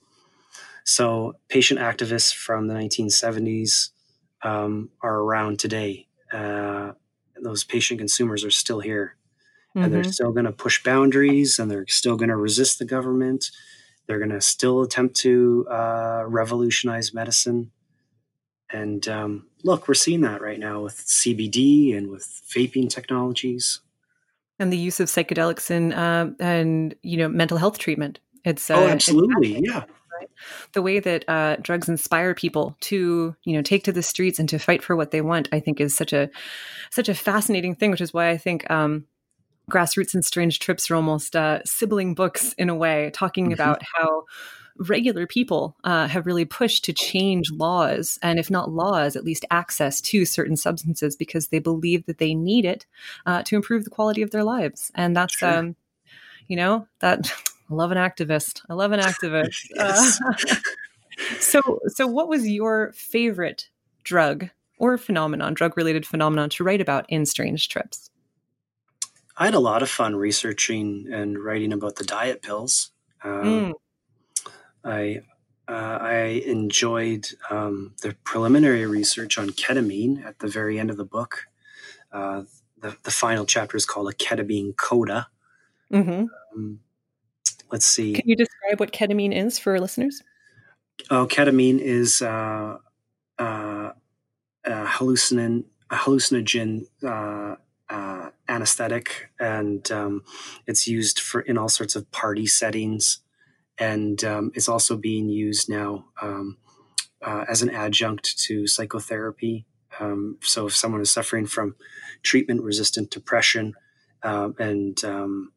[0.84, 3.89] so, patient activists from the 1970s
[4.44, 6.08] um, are around today.
[6.32, 6.91] Uh,
[7.41, 9.15] those patient consumers are still here
[9.75, 9.83] mm-hmm.
[9.83, 10.11] and they're mm-hmm.
[10.11, 13.51] still going to push boundaries and they're still going to resist the government.
[14.07, 17.71] They're going to still attempt to uh, revolutionize medicine.
[18.71, 23.82] And um, look, we're seeing that right now with CBD and with vaping technologies,
[24.57, 28.19] and the use of psychedelics in uh, and you know mental health treatment.
[28.43, 29.84] It's uh, oh, absolutely, it's yeah.
[30.73, 34.47] The way that uh, drugs inspire people to, you know, take to the streets and
[34.49, 36.30] to fight for what they want, I think, is such a
[36.89, 37.91] such a fascinating thing.
[37.91, 39.05] Which is why I think um,
[39.70, 43.53] grassroots and strange trips are almost uh, sibling books in a way talking mm-hmm.
[43.53, 44.26] about how
[44.78, 49.45] regular people uh, have really pushed to change laws, and if not laws, at least
[49.51, 52.86] access to certain substances because they believe that they need it
[53.26, 54.91] uh, to improve the quality of their lives.
[54.95, 55.57] And that's, sure.
[55.57, 55.76] um,
[56.47, 57.32] you know, that
[57.70, 58.61] I love an activist.
[58.70, 59.68] I love an activist.
[59.76, 60.20] yes.
[60.22, 60.55] Uh,
[61.39, 63.70] so, so what was your favorite
[64.03, 68.11] drug or phenomenon, drug related phenomenon to write about in Strange Trips?
[69.38, 72.91] I had a lot of fun researching and writing about the diet pills.
[73.23, 73.73] Um, mm.
[74.83, 75.21] I
[75.67, 81.05] uh, I enjoyed um, the preliminary research on ketamine at the very end of the
[81.05, 81.47] book.
[82.11, 82.43] Uh,
[82.77, 85.27] the, the final chapter is called a ketamine coda.
[85.91, 86.25] Mm-hmm.
[86.55, 86.79] Um,
[87.71, 88.13] let's see.
[88.13, 90.21] Can you describe what ketamine is for listeners?
[91.09, 92.77] Oh, ketamine is uh,
[93.39, 93.91] uh,
[94.63, 96.86] a hallucinogen, a hallucinogen
[97.89, 100.23] uh, anesthetic, and um,
[100.67, 103.19] it's used for in all sorts of party settings,
[103.77, 106.57] and um, it's also being used now um,
[107.21, 109.65] uh, as an adjunct to psychotherapy.
[109.99, 111.75] Um, so, if someone is suffering from
[112.23, 113.73] treatment-resistant depression
[114.23, 115.51] um, and, um,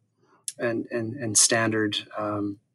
[0.59, 1.97] and and and standard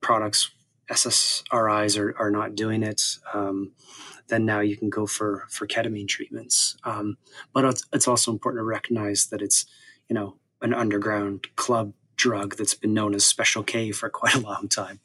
[0.01, 0.51] products,
[0.89, 3.01] SSRIs are, are not doing it
[4.28, 6.78] then now you can go for for ketamine treatments.
[6.84, 7.17] Um,
[7.53, 9.65] but it's, it's also important to recognize that it's
[10.09, 14.39] you know an underground club drug that's been known as Special K for quite a
[14.39, 14.99] long time.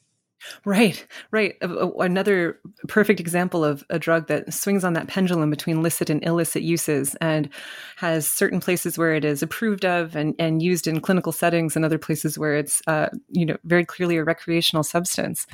[0.64, 1.56] Right, right.
[1.60, 6.62] Another perfect example of a drug that swings on that pendulum between licit and illicit
[6.62, 7.48] uses and
[7.96, 11.84] has certain places where it is approved of and, and used in clinical settings and
[11.84, 15.46] other places where it's, uh, you know, very clearly a recreational substance.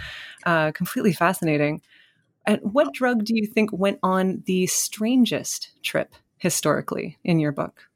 [0.45, 1.81] Uh, completely fascinating.
[2.47, 7.89] And what drug do you think went on the strangest trip historically in your book?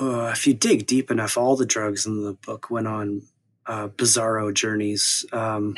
[0.00, 3.22] Uh, if you dig deep enough, all the drugs in the book went on
[3.66, 5.24] uh, bizarro journeys.
[5.32, 5.76] Um,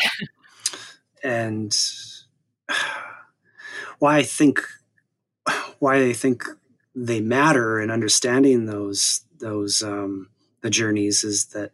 [1.24, 1.76] and
[3.98, 4.60] why I think
[5.78, 6.44] why I think
[6.94, 10.28] they matter in understanding those those um,
[10.62, 11.72] the journeys is that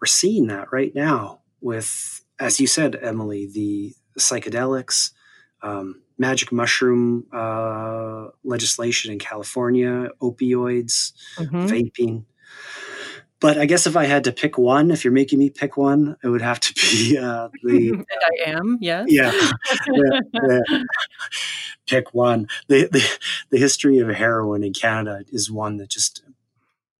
[0.00, 5.12] we're seeing that right now with, as you said, Emily, the psychedelics,
[5.62, 11.66] um, magic mushroom uh, legislation in California, opioids, mm-hmm.
[11.66, 12.24] vaping.
[13.40, 16.16] But I guess if I had to pick one, if you're making me pick one,
[16.22, 17.90] it would have to be uh, the.
[17.90, 19.06] and I am, yes.
[19.08, 19.32] Yeah.
[19.92, 20.20] yeah,
[20.70, 20.82] yeah.
[21.88, 22.46] Pick one.
[22.68, 23.18] The, the
[23.50, 26.22] the history of heroin in Canada is one that just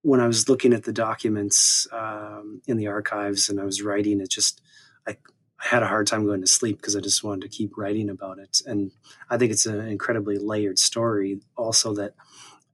[0.02, 4.20] when I was looking at the documents um, in the archives and I was writing,
[4.20, 4.60] it just
[5.06, 5.16] I
[5.62, 8.10] I had a hard time going to sleep because I just wanted to keep writing
[8.10, 8.62] about it.
[8.66, 8.90] And
[9.30, 12.14] I think it's an incredibly layered story, also that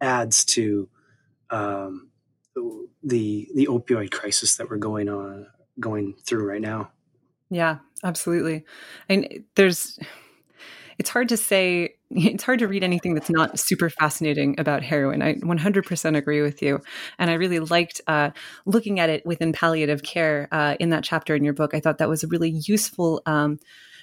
[0.00, 0.88] adds to
[1.50, 2.10] um,
[3.02, 5.46] the the opioid crisis that we're going on
[5.78, 6.90] going through right now.
[7.50, 8.64] Yeah, absolutely.
[9.08, 9.98] And there's
[10.98, 15.22] it's hard to say it's hard to read anything that's not super fascinating about heroin.
[15.22, 16.80] I 100% agree with you.
[17.18, 18.30] And I really liked uh,
[18.64, 21.74] looking at it within palliative care uh, in that chapter in your book.
[21.74, 23.58] I thought that was a really useful um,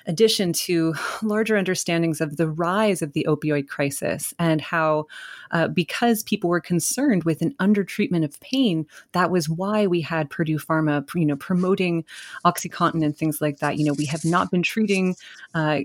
[0.07, 0.93] addition to
[1.23, 5.05] larger understandings of the rise of the opioid crisis and how,
[5.51, 10.29] uh, because people were concerned with an undertreatment of pain, that was why we had
[10.29, 12.03] Purdue Pharma, you know, promoting
[12.45, 13.77] OxyContin and things like that.
[13.77, 15.15] You know, we have not been treating
[15.53, 15.79] uh,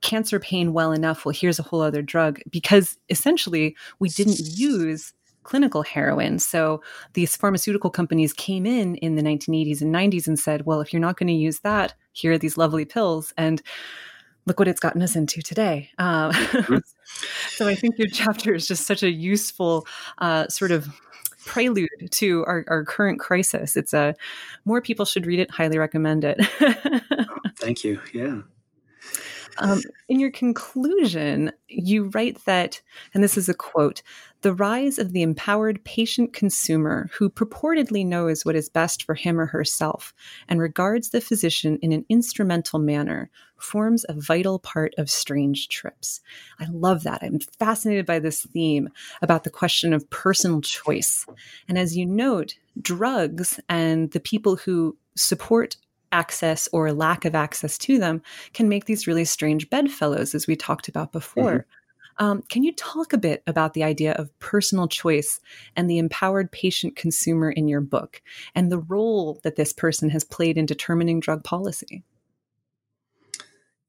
[0.00, 1.24] cancer pain well enough.
[1.24, 5.12] Well, here's a whole other drug because essentially we didn't use
[5.46, 6.38] clinical heroin.
[6.40, 6.82] So
[7.14, 11.00] these pharmaceutical companies came in in the 1980s and 90s and said, well, if you're
[11.00, 13.32] not going to use that, here are these lovely pills.
[13.36, 13.62] And
[14.46, 15.90] look what it's gotten us into today.
[15.98, 16.76] Uh, mm-hmm.
[17.48, 19.86] so I think your chapter is just such a useful
[20.18, 20.88] uh, sort of
[21.44, 23.76] prelude to our, our current crisis.
[23.76, 24.14] It's a
[24.64, 25.50] more people should read it.
[25.50, 26.38] Highly recommend it.
[26.60, 28.00] oh, thank you.
[28.12, 28.42] Yeah.
[29.58, 32.80] Um, in your conclusion, you write that,
[33.14, 34.02] and this is a quote
[34.42, 39.40] the rise of the empowered patient consumer who purportedly knows what is best for him
[39.40, 40.14] or herself
[40.46, 46.20] and regards the physician in an instrumental manner forms a vital part of strange trips.
[46.60, 47.22] I love that.
[47.22, 48.88] I'm fascinated by this theme
[49.20, 51.26] about the question of personal choice.
[51.68, 55.76] And as you note, drugs and the people who support
[56.16, 58.22] access or lack of access to them
[58.54, 61.52] can make these really strange bedfellows, as we talked about before.
[61.52, 62.24] Mm-hmm.
[62.24, 65.38] Um, can you talk a bit about the idea of personal choice
[65.76, 68.22] and the empowered patient consumer in your book
[68.54, 72.02] and the role that this person has played in determining drug policy?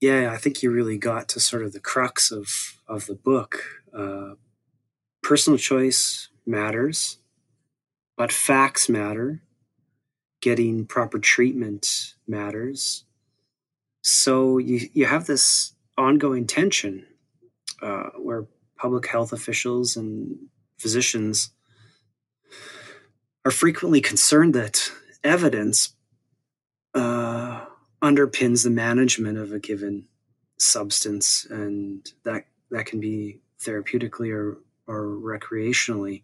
[0.01, 3.63] Yeah, I think you really got to sort of the crux of, of the book.
[3.97, 4.35] Uh,
[5.23, 7.19] personal choice matters,
[8.17, 9.41] but facts matter
[10.41, 13.05] getting proper treatment matters.
[14.01, 17.05] so you, you have this ongoing tension
[17.81, 18.45] uh, where
[18.77, 20.37] public health officials and
[20.77, 21.51] physicians
[23.45, 24.91] are frequently concerned that
[25.23, 25.95] evidence
[26.93, 27.65] uh,
[28.01, 30.07] underpins the management of a given
[30.57, 34.57] substance, and that that can be therapeutically or,
[34.87, 36.23] or recreationally.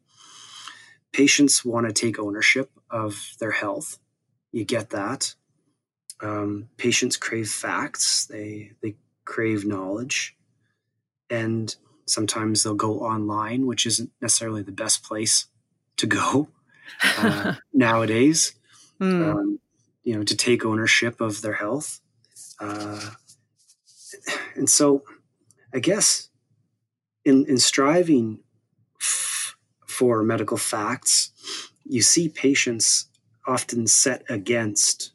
[1.11, 3.99] Patients want to take ownership of their health.
[4.51, 5.35] You get that.
[6.23, 8.25] Um, patients crave facts.
[8.25, 8.95] They they
[9.25, 10.37] crave knowledge,
[11.29, 15.47] and sometimes they'll go online, which isn't necessarily the best place
[15.97, 16.47] to go
[17.17, 18.53] uh, nowadays.
[19.01, 19.31] Mm.
[19.31, 19.59] Um,
[20.03, 21.99] you know, to take ownership of their health,
[22.59, 23.11] uh,
[24.55, 25.03] and so
[25.73, 26.29] I guess
[27.25, 28.39] in in striving
[29.01, 29.55] f-
[29.85, 31.31] for medical facts,
[31.83, 33.07] you see patients
[33.45, 35.12] often set against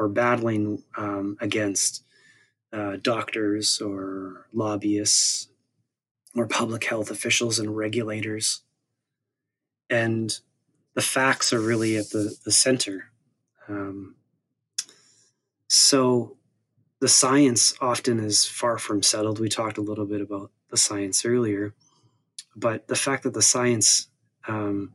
[0.00, 2.02] or battling um, against
[2.72, 5.48] uh, doctors or lobbyists
[6.34, 8.62] or public health officials and regulators.
[9.90, 10.34] And
[10.94, 13.10] the facts are really at the, the center.
[13.68, 14.14] Um,
[15.68, 16.38] so
[17.00, 19.38] the science often is far from settled.
[19.38, 21.74] We talked a little bit about the science earlier,
[22.56, 24.08] but the fact that the science
[24.48, 24.94] um,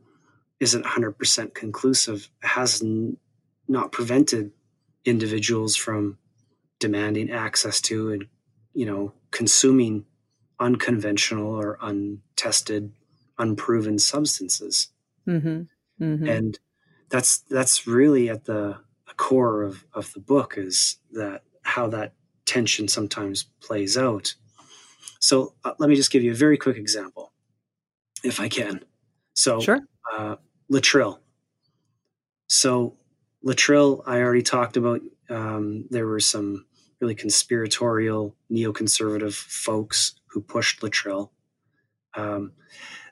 [0.58, 3.18] isn't 100% conclusive has n-
[3.68, 4.50] not prevented
[5.06, 6.18] individuals from
[6.78, 8.26] demanding access to and
[8.74, 10.04] you know consuming
[10.60, 12.92] unconventional or untested
[13.38, 14.88] unproven substances
[15.26, 15.62] mm-hmm.
[16.02, 16.28] Mm-hmm.
[16.28, 16.58] and
[17.08, 18.76] that's that's really at the,
[19.06, 22.12] the core of, of the book is that how that
[22.44, 24.34] tension sometimes plays out
[25.20, 27.32] so uh, let me just give you a very quick example
[28.22, 28.84] if i can
[29.34, 29.80] so sure.
[30.12, 30.36] uh,
[30.70, 31.18] laetrile
[32.48, 32.96] so
[33.46, 36.66] laetrile i already talked about um, there were some
[37.00, 41.30] really conspiratorial neoconservative folks who pushed Laetrile.
[42.14, 42.52] Um,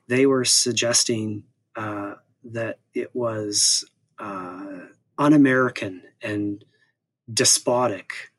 [0.09, 1.45] they were suggesting
[1.76, 2.14] uh,
[2.45, 3.85] that it was
[4.18, 4.80] uh,
[5.18, 6.64] un-American and
[7.32, 8.30] despotic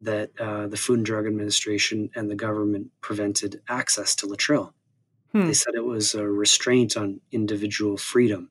[0.00, 4.72] that uh, the Food and Drug Administration and the government prevented access to Laetrile.
[5.32, 5.46] Hmm.
[5.46, 8.50] They said it was a restraint on individual freedom.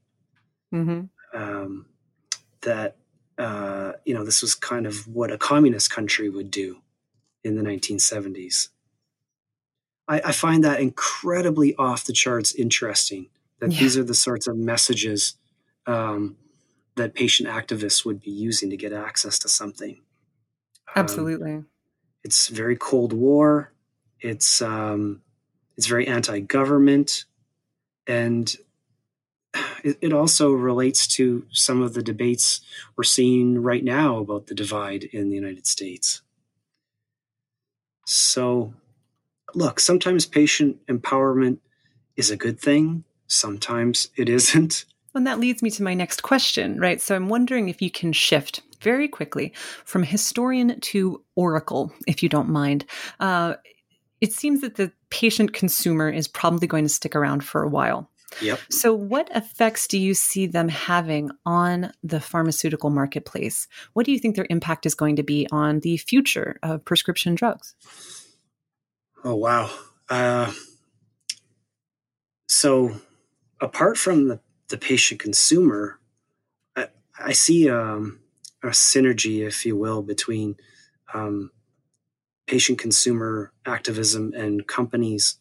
[0.73, 1.39] Mm-hmm.
[1.39, 1.85] Um,
[2.63, 2.97] that
[3.37, 6.81] uh, you know, this was kind of what a communist country would do
[7.43, 8.69] in the 1970s.
[10.07, 13.79] I, I find that incredibly off the charts interesting that yeah.
[13.79, 15.35] these are the sorts of messages
[15.87, 16.37] um,
[16.95, 20.01] that patient activists would be using to get access to something.
[20.95, 21.53] Um, Absolutely.
[21.53, 21.67] Um,
[22.23, 23.73] it's very Cold War.
[24.19, 25.21] It's um,
[25.75, 27.25] it's very anti-government,
[28.07, 28.55] and
[29.83, 32.61] it, it also relates to some of the debates
[32.95, 36.21] we're seeing right now about the divide in the United States.
[38.05, 38.73] So,
[39.53, 41.59] look, sometimes patient empowerment
[42.15, 44.85] is a good thing, sometimes it isn't.
[45.15, 46.99] And that leads me to my next question, right?
[46.99, 49.53] So I'm wondering if you can shift very quickly
[49.85, 52.85] from historian to oracle, if you don't mind.
[53.19, 53.55] Uh,
[54.21, 58.09] it seems that the patient consumer is probably going to stick around for a while.
[58.41, 58.59] Yep.
[58.69, 63.67] So, what effects do you see them having on the pharmaceutical marketplace?
[63.93, 67.35] What do you think their impact is going to be on the future of prescription
[67.35, 67.75] drugs?
[69.23, 69.69] Oh, wow.
[70.09, 70.51] Uh,
[72.47, 72.95] so,
[73.61, 75.99] apart from the, the patient consumer,
[76.75, 78.19] I, I see um,
[78.61, 80.55] a synergy, if you will, between
[81.13, 81.51] um,
[82.47, 85.37] patient consumer activism and companies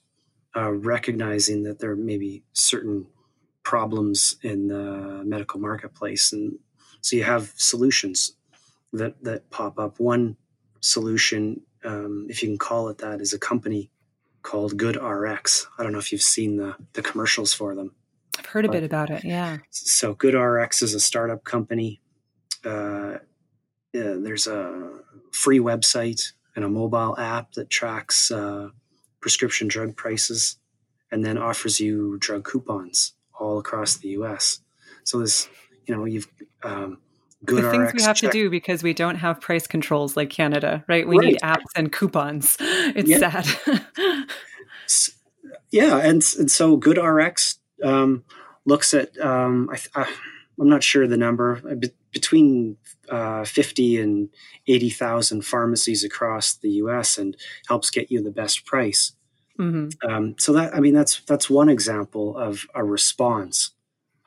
[0.56, 3.06] uh, recognizing that there may be certain
[3.62, 6.58] problems in the medical marketplace, and
[7.00, 8.36] so you have solutions
[8.92, 9.98] that that pop up.
[9.98, 10.36] One
[10.80, 13.90] solution, um, if you can call it that, is a company
[14.42, 15.68] called Good RX.
[15.78, 17.94] I don't know if you've seen the the commercials for them.
[18.38, 19.24] I've heard a bit about it.
[19.24, 19.58] Yeah.
[19.70, 22.00] So Good RX is a startup company.
[22.64, 23.18] Uh,
[23.92, 25.00] yeah, there's a
[25.32, 28.68] free website and a mobile app that tracks uh,
[29.22, 30.58] prescription drug prices
[31.10, 34.60] and then offers you drug coupons all across the US.
[35.04, 35.48] So this,
[35.86, 36.28] you know, you've
[36.62, 36.98] um,
[37.44, 38.30] good the things RX we have check.
[38.30, 41.06] to do because we don't have price controls like Canada, right?
[41.06, 41.28] We right.
[41.28, 42.56] need apps and coupons.
[42.94, 43.40] It's yeah.
[43.40, 44.28] sad.
[45.70, 48.24] yeah, and and so Good RX um,
[48.64, 50.06] looks at um, I,
[50.60, 52.76] am not sure the number uh, between
[53.08, 54.28] uh, 50 and
[54.66, 57.36] 80,000 pharmacies across the US and
[57.68, 59.12] helps get you the best price.
[59.58, 60.10] Mm-hmm.
[60.10, 63.72] Um, so that I mean that's that's one example of a response.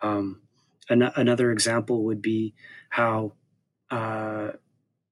[0.02, 0.42] Um,
[0.90, 2.54] an- another example would be
[2.90, 3.34] how
[3.90, 4.52] uh,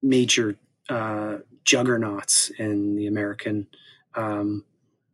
[0.02, 0.56] major
[0.88, 3.66] uh, juggernauts in the American
[4.14, 4.64] um,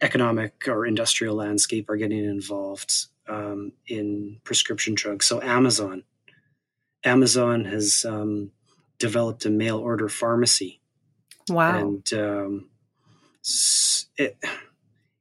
[0.01, 5.27] economic or industrial landscape are getting involved um, in prescription drugs.
[5.27, 6.05] So Amazon,
[7.05, 8.51] Amazon has um,
[8.99, 10.81] developed a mail order pharmacy.
[11.49, 11.79] Wow!
[11.79, 12.71] And um,
[14.17, 14.37] it,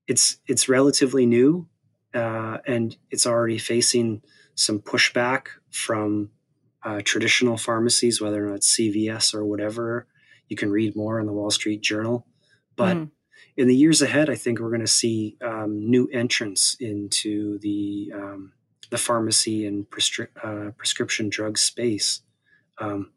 [0.07, 1.67] it's it's relatively new,
[2.13, 4.21] uh, and it's already facing
[4.55, 6.29] some pushback from
[6.83, 10.07] uh, traditional pharmacies, whether or not it's CVS or whatever.
[10.47, 12.25] You can read more in the Wall Street Journal,
[12.75, 13.09] but mm
[13.59, 18.09] in the years ahead, I think we're going to see um, new entrants into the
[18.15, 18.53] um,
[18.89, 22.21] the pharmacy and prescri- uh, prescription drug space,
[22.79, 23.11] um,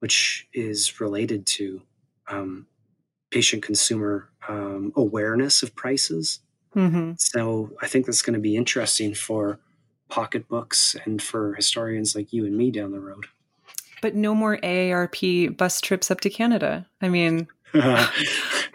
[0.00, 1.82] which is related to
[2.28, 2.66] um,
[3.30, 6.40] patient consumer um, awareness of prices.
[6.74, 7.12] Mm-hmm.
[7.18, 9.58] So I think that's going to be interesting for
[10.08, 13.26] pocketbooks and for historians like you and me down the road.
[14.02, 16.86] But no more AARP bus trips up to Canada.
[17.00, 17.48] I mean,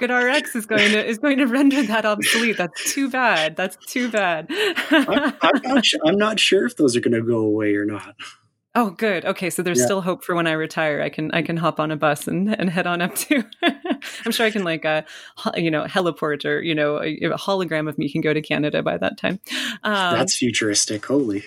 [0.02, 2.58] GoodRx is going to is going to render that obsolete.
[2.58, 3.56] That's too bad.
[3.56, 4.48] That's too bad.
[4.50, 8.16] I, am not, I'm not sure if those are going to go away or not.
[8.74, 9.26] Oh, good.
[9.26, 9.86] Okay, so there's yeah.
[9.86, 11.02] still hope for when I retire.
[11.02, 13.44] I can I can hop on a bus and, and head on up to.
[14.26, 15.06] I'm sure I can like a
[15.56, 18.84] you know heliport or you know a, a, hologram of me can go to Canada
[18.84, 19.40] by that time.
[19.84, 21.06] Um, That's futuristic.
[21.06, 21.44] Holy.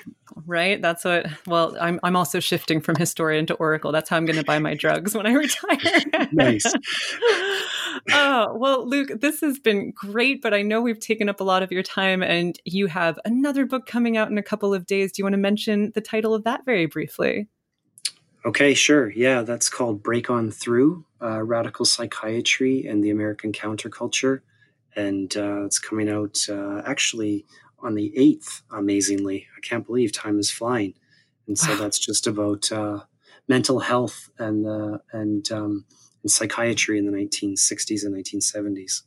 [0.47, 0.83] Right.
[0.83, 1.27] That's what.
[1.47, 3.93] Well, I'm I'm also shifting from historian to Oracle.
[3.93, 6.29] That's how I'm going to buy my drugs when I retire.
[6.33, 6.65] nice.
[8.13, 11.63] oh, well, Luke, this has been great, but I know we've taken up a lot
[11.63, 15.13] of your time and you have another book coming out in a couple of days.
[15.13, 17.49] Do you want to mention the title of that very briefly?
[18.47, 19.11] Okay, sure.
[19.11, 24.41] Yeah, that's called Break On Through uh, Radical Psychiatry and the American Counterculture.
[24.95, 27.47] And uh, it's coming out uh, actually
[27.79, 29.47] on the 8th, amazingly.
[29.57, 30.95] I can't believe time is flying.
[31.47, 33.01] And so that's just about uh,
[33.49, 35.85] mental health and, and um,
[36.23, 39.03] in psychiatry in the 1960s and 1970s.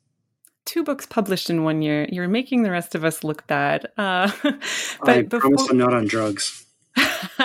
[0.65, 2.07] Two books published in one year.
[2.11, 3.87] You're making the rest of us look bad.
[3.97, 4.59] Uh, but
[5.01, 5.39] I before...
[5.39, 6.66] promise I'm not on drugs.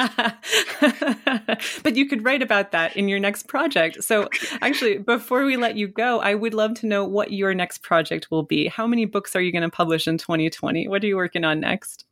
[1.83, 4.03] but you could write about that in your next project.
[4.03, 4.29] So,
[4.61, 8.31] actually, before we let you go, I would love to know what your next project
[8.31, 8.69] will be.
[8.69, 10.89] How many books are you going to publish in 2020?
[10.89, 12.05] What are you working on next?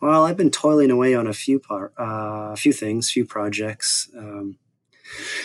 [0.00, 4.10] Well, I've been toiling away on a few par- uh, a few things, few projects.
[4.16, 4.58] Um,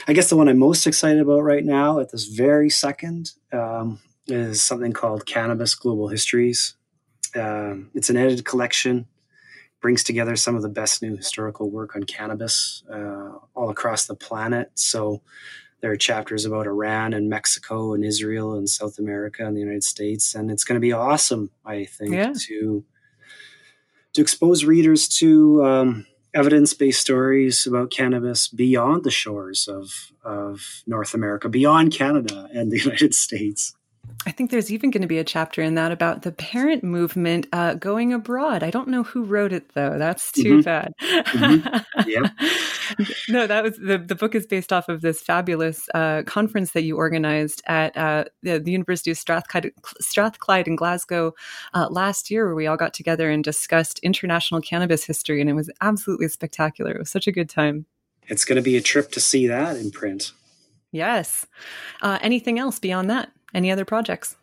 [0.08, 4.00] I guess the one I'm most excited about right now at this very second um,
[4.28, 6.76] is something called Cannabis Global Histories.
[7.36, 9.08] Um, it's an edited collection,
[9.82, 14.16] brings together some of the best new historical work on cannabis uh, all across the
[14.16, 14.72] planet.
[14.76, 15.22] So
[15.82, 19.84] there are chapters about Iran and Mexico and Israel and South America and the United
[19.84, 22.34] States, and it's going to be awesome, I think, yeah.
[22.48, 22.84] to
[24.14, 30.84] to expose readers to um, evidence based stories about cannabis beyond the shores of, of
[30.88, 33.76] North America, beyond Canada and the United States.
[34.26, 37.48] I think there's even going to be a chapter in that about the parent movement
[37.54, 38.62] uh, going abroad.
[38.62, 39.98] I don't know who wrote it though.
[39.98, 40.62] That's too mm-hmm.
[40.62, 40.94] bad.
[41.00, 42.10] mm-hmm.
[42.10, 42.30] Yeah.
[43.30, 46.84] no, that was the the book is based off of this fabulous uh, conference that
[46.84, 51.34] you organized at uh, the, the, University of Strathclyde, Strathclyde in Glasgow
[51.74, 55.54] uh, last year, where we all got together and discussed international cannabis history, and it
[55.54, 56.92] was absolutely spectacular.
[56.92, 57.86] It was such a good time.
[58.28, 60.34] It's going to be a trip to see that in print.
[60.92, 61.46] Yes.
[62.02, 63.32] Uh, anything else beyond that?
[63.58, 64.36] Any other projects?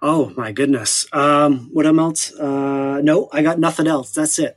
[0.00, 1.04] Oh my goodness.
[1.12, 2.32] Um, what else?
[2.32, 4.12] Uh, no, I got nothing else.
[4.12, 4.56] That's it.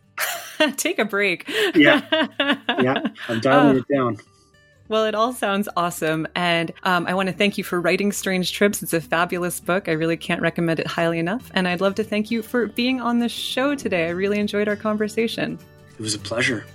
[0.78, 1.50] Take a break.
[1.74, 2.28] yeah.
[2.80, 3.08] Yeah.
[3.28, 4.18] I'm dialing it down.
[4.88, 6.28] Well, it all sounds awesome.
[6.36, 8.84] And um, I want to thank you for writing Strange Trips.
[8.84, 9.90] It's a fabulous book.
[9.90, 11.50] I really can't recommend it highly enough.
[11.56, 14.06] And I'd love to thank you for being on the show today.
[14.06, 15.58] I really enjoyed our conversation.
[15.98, 16.66] It was a pleasure.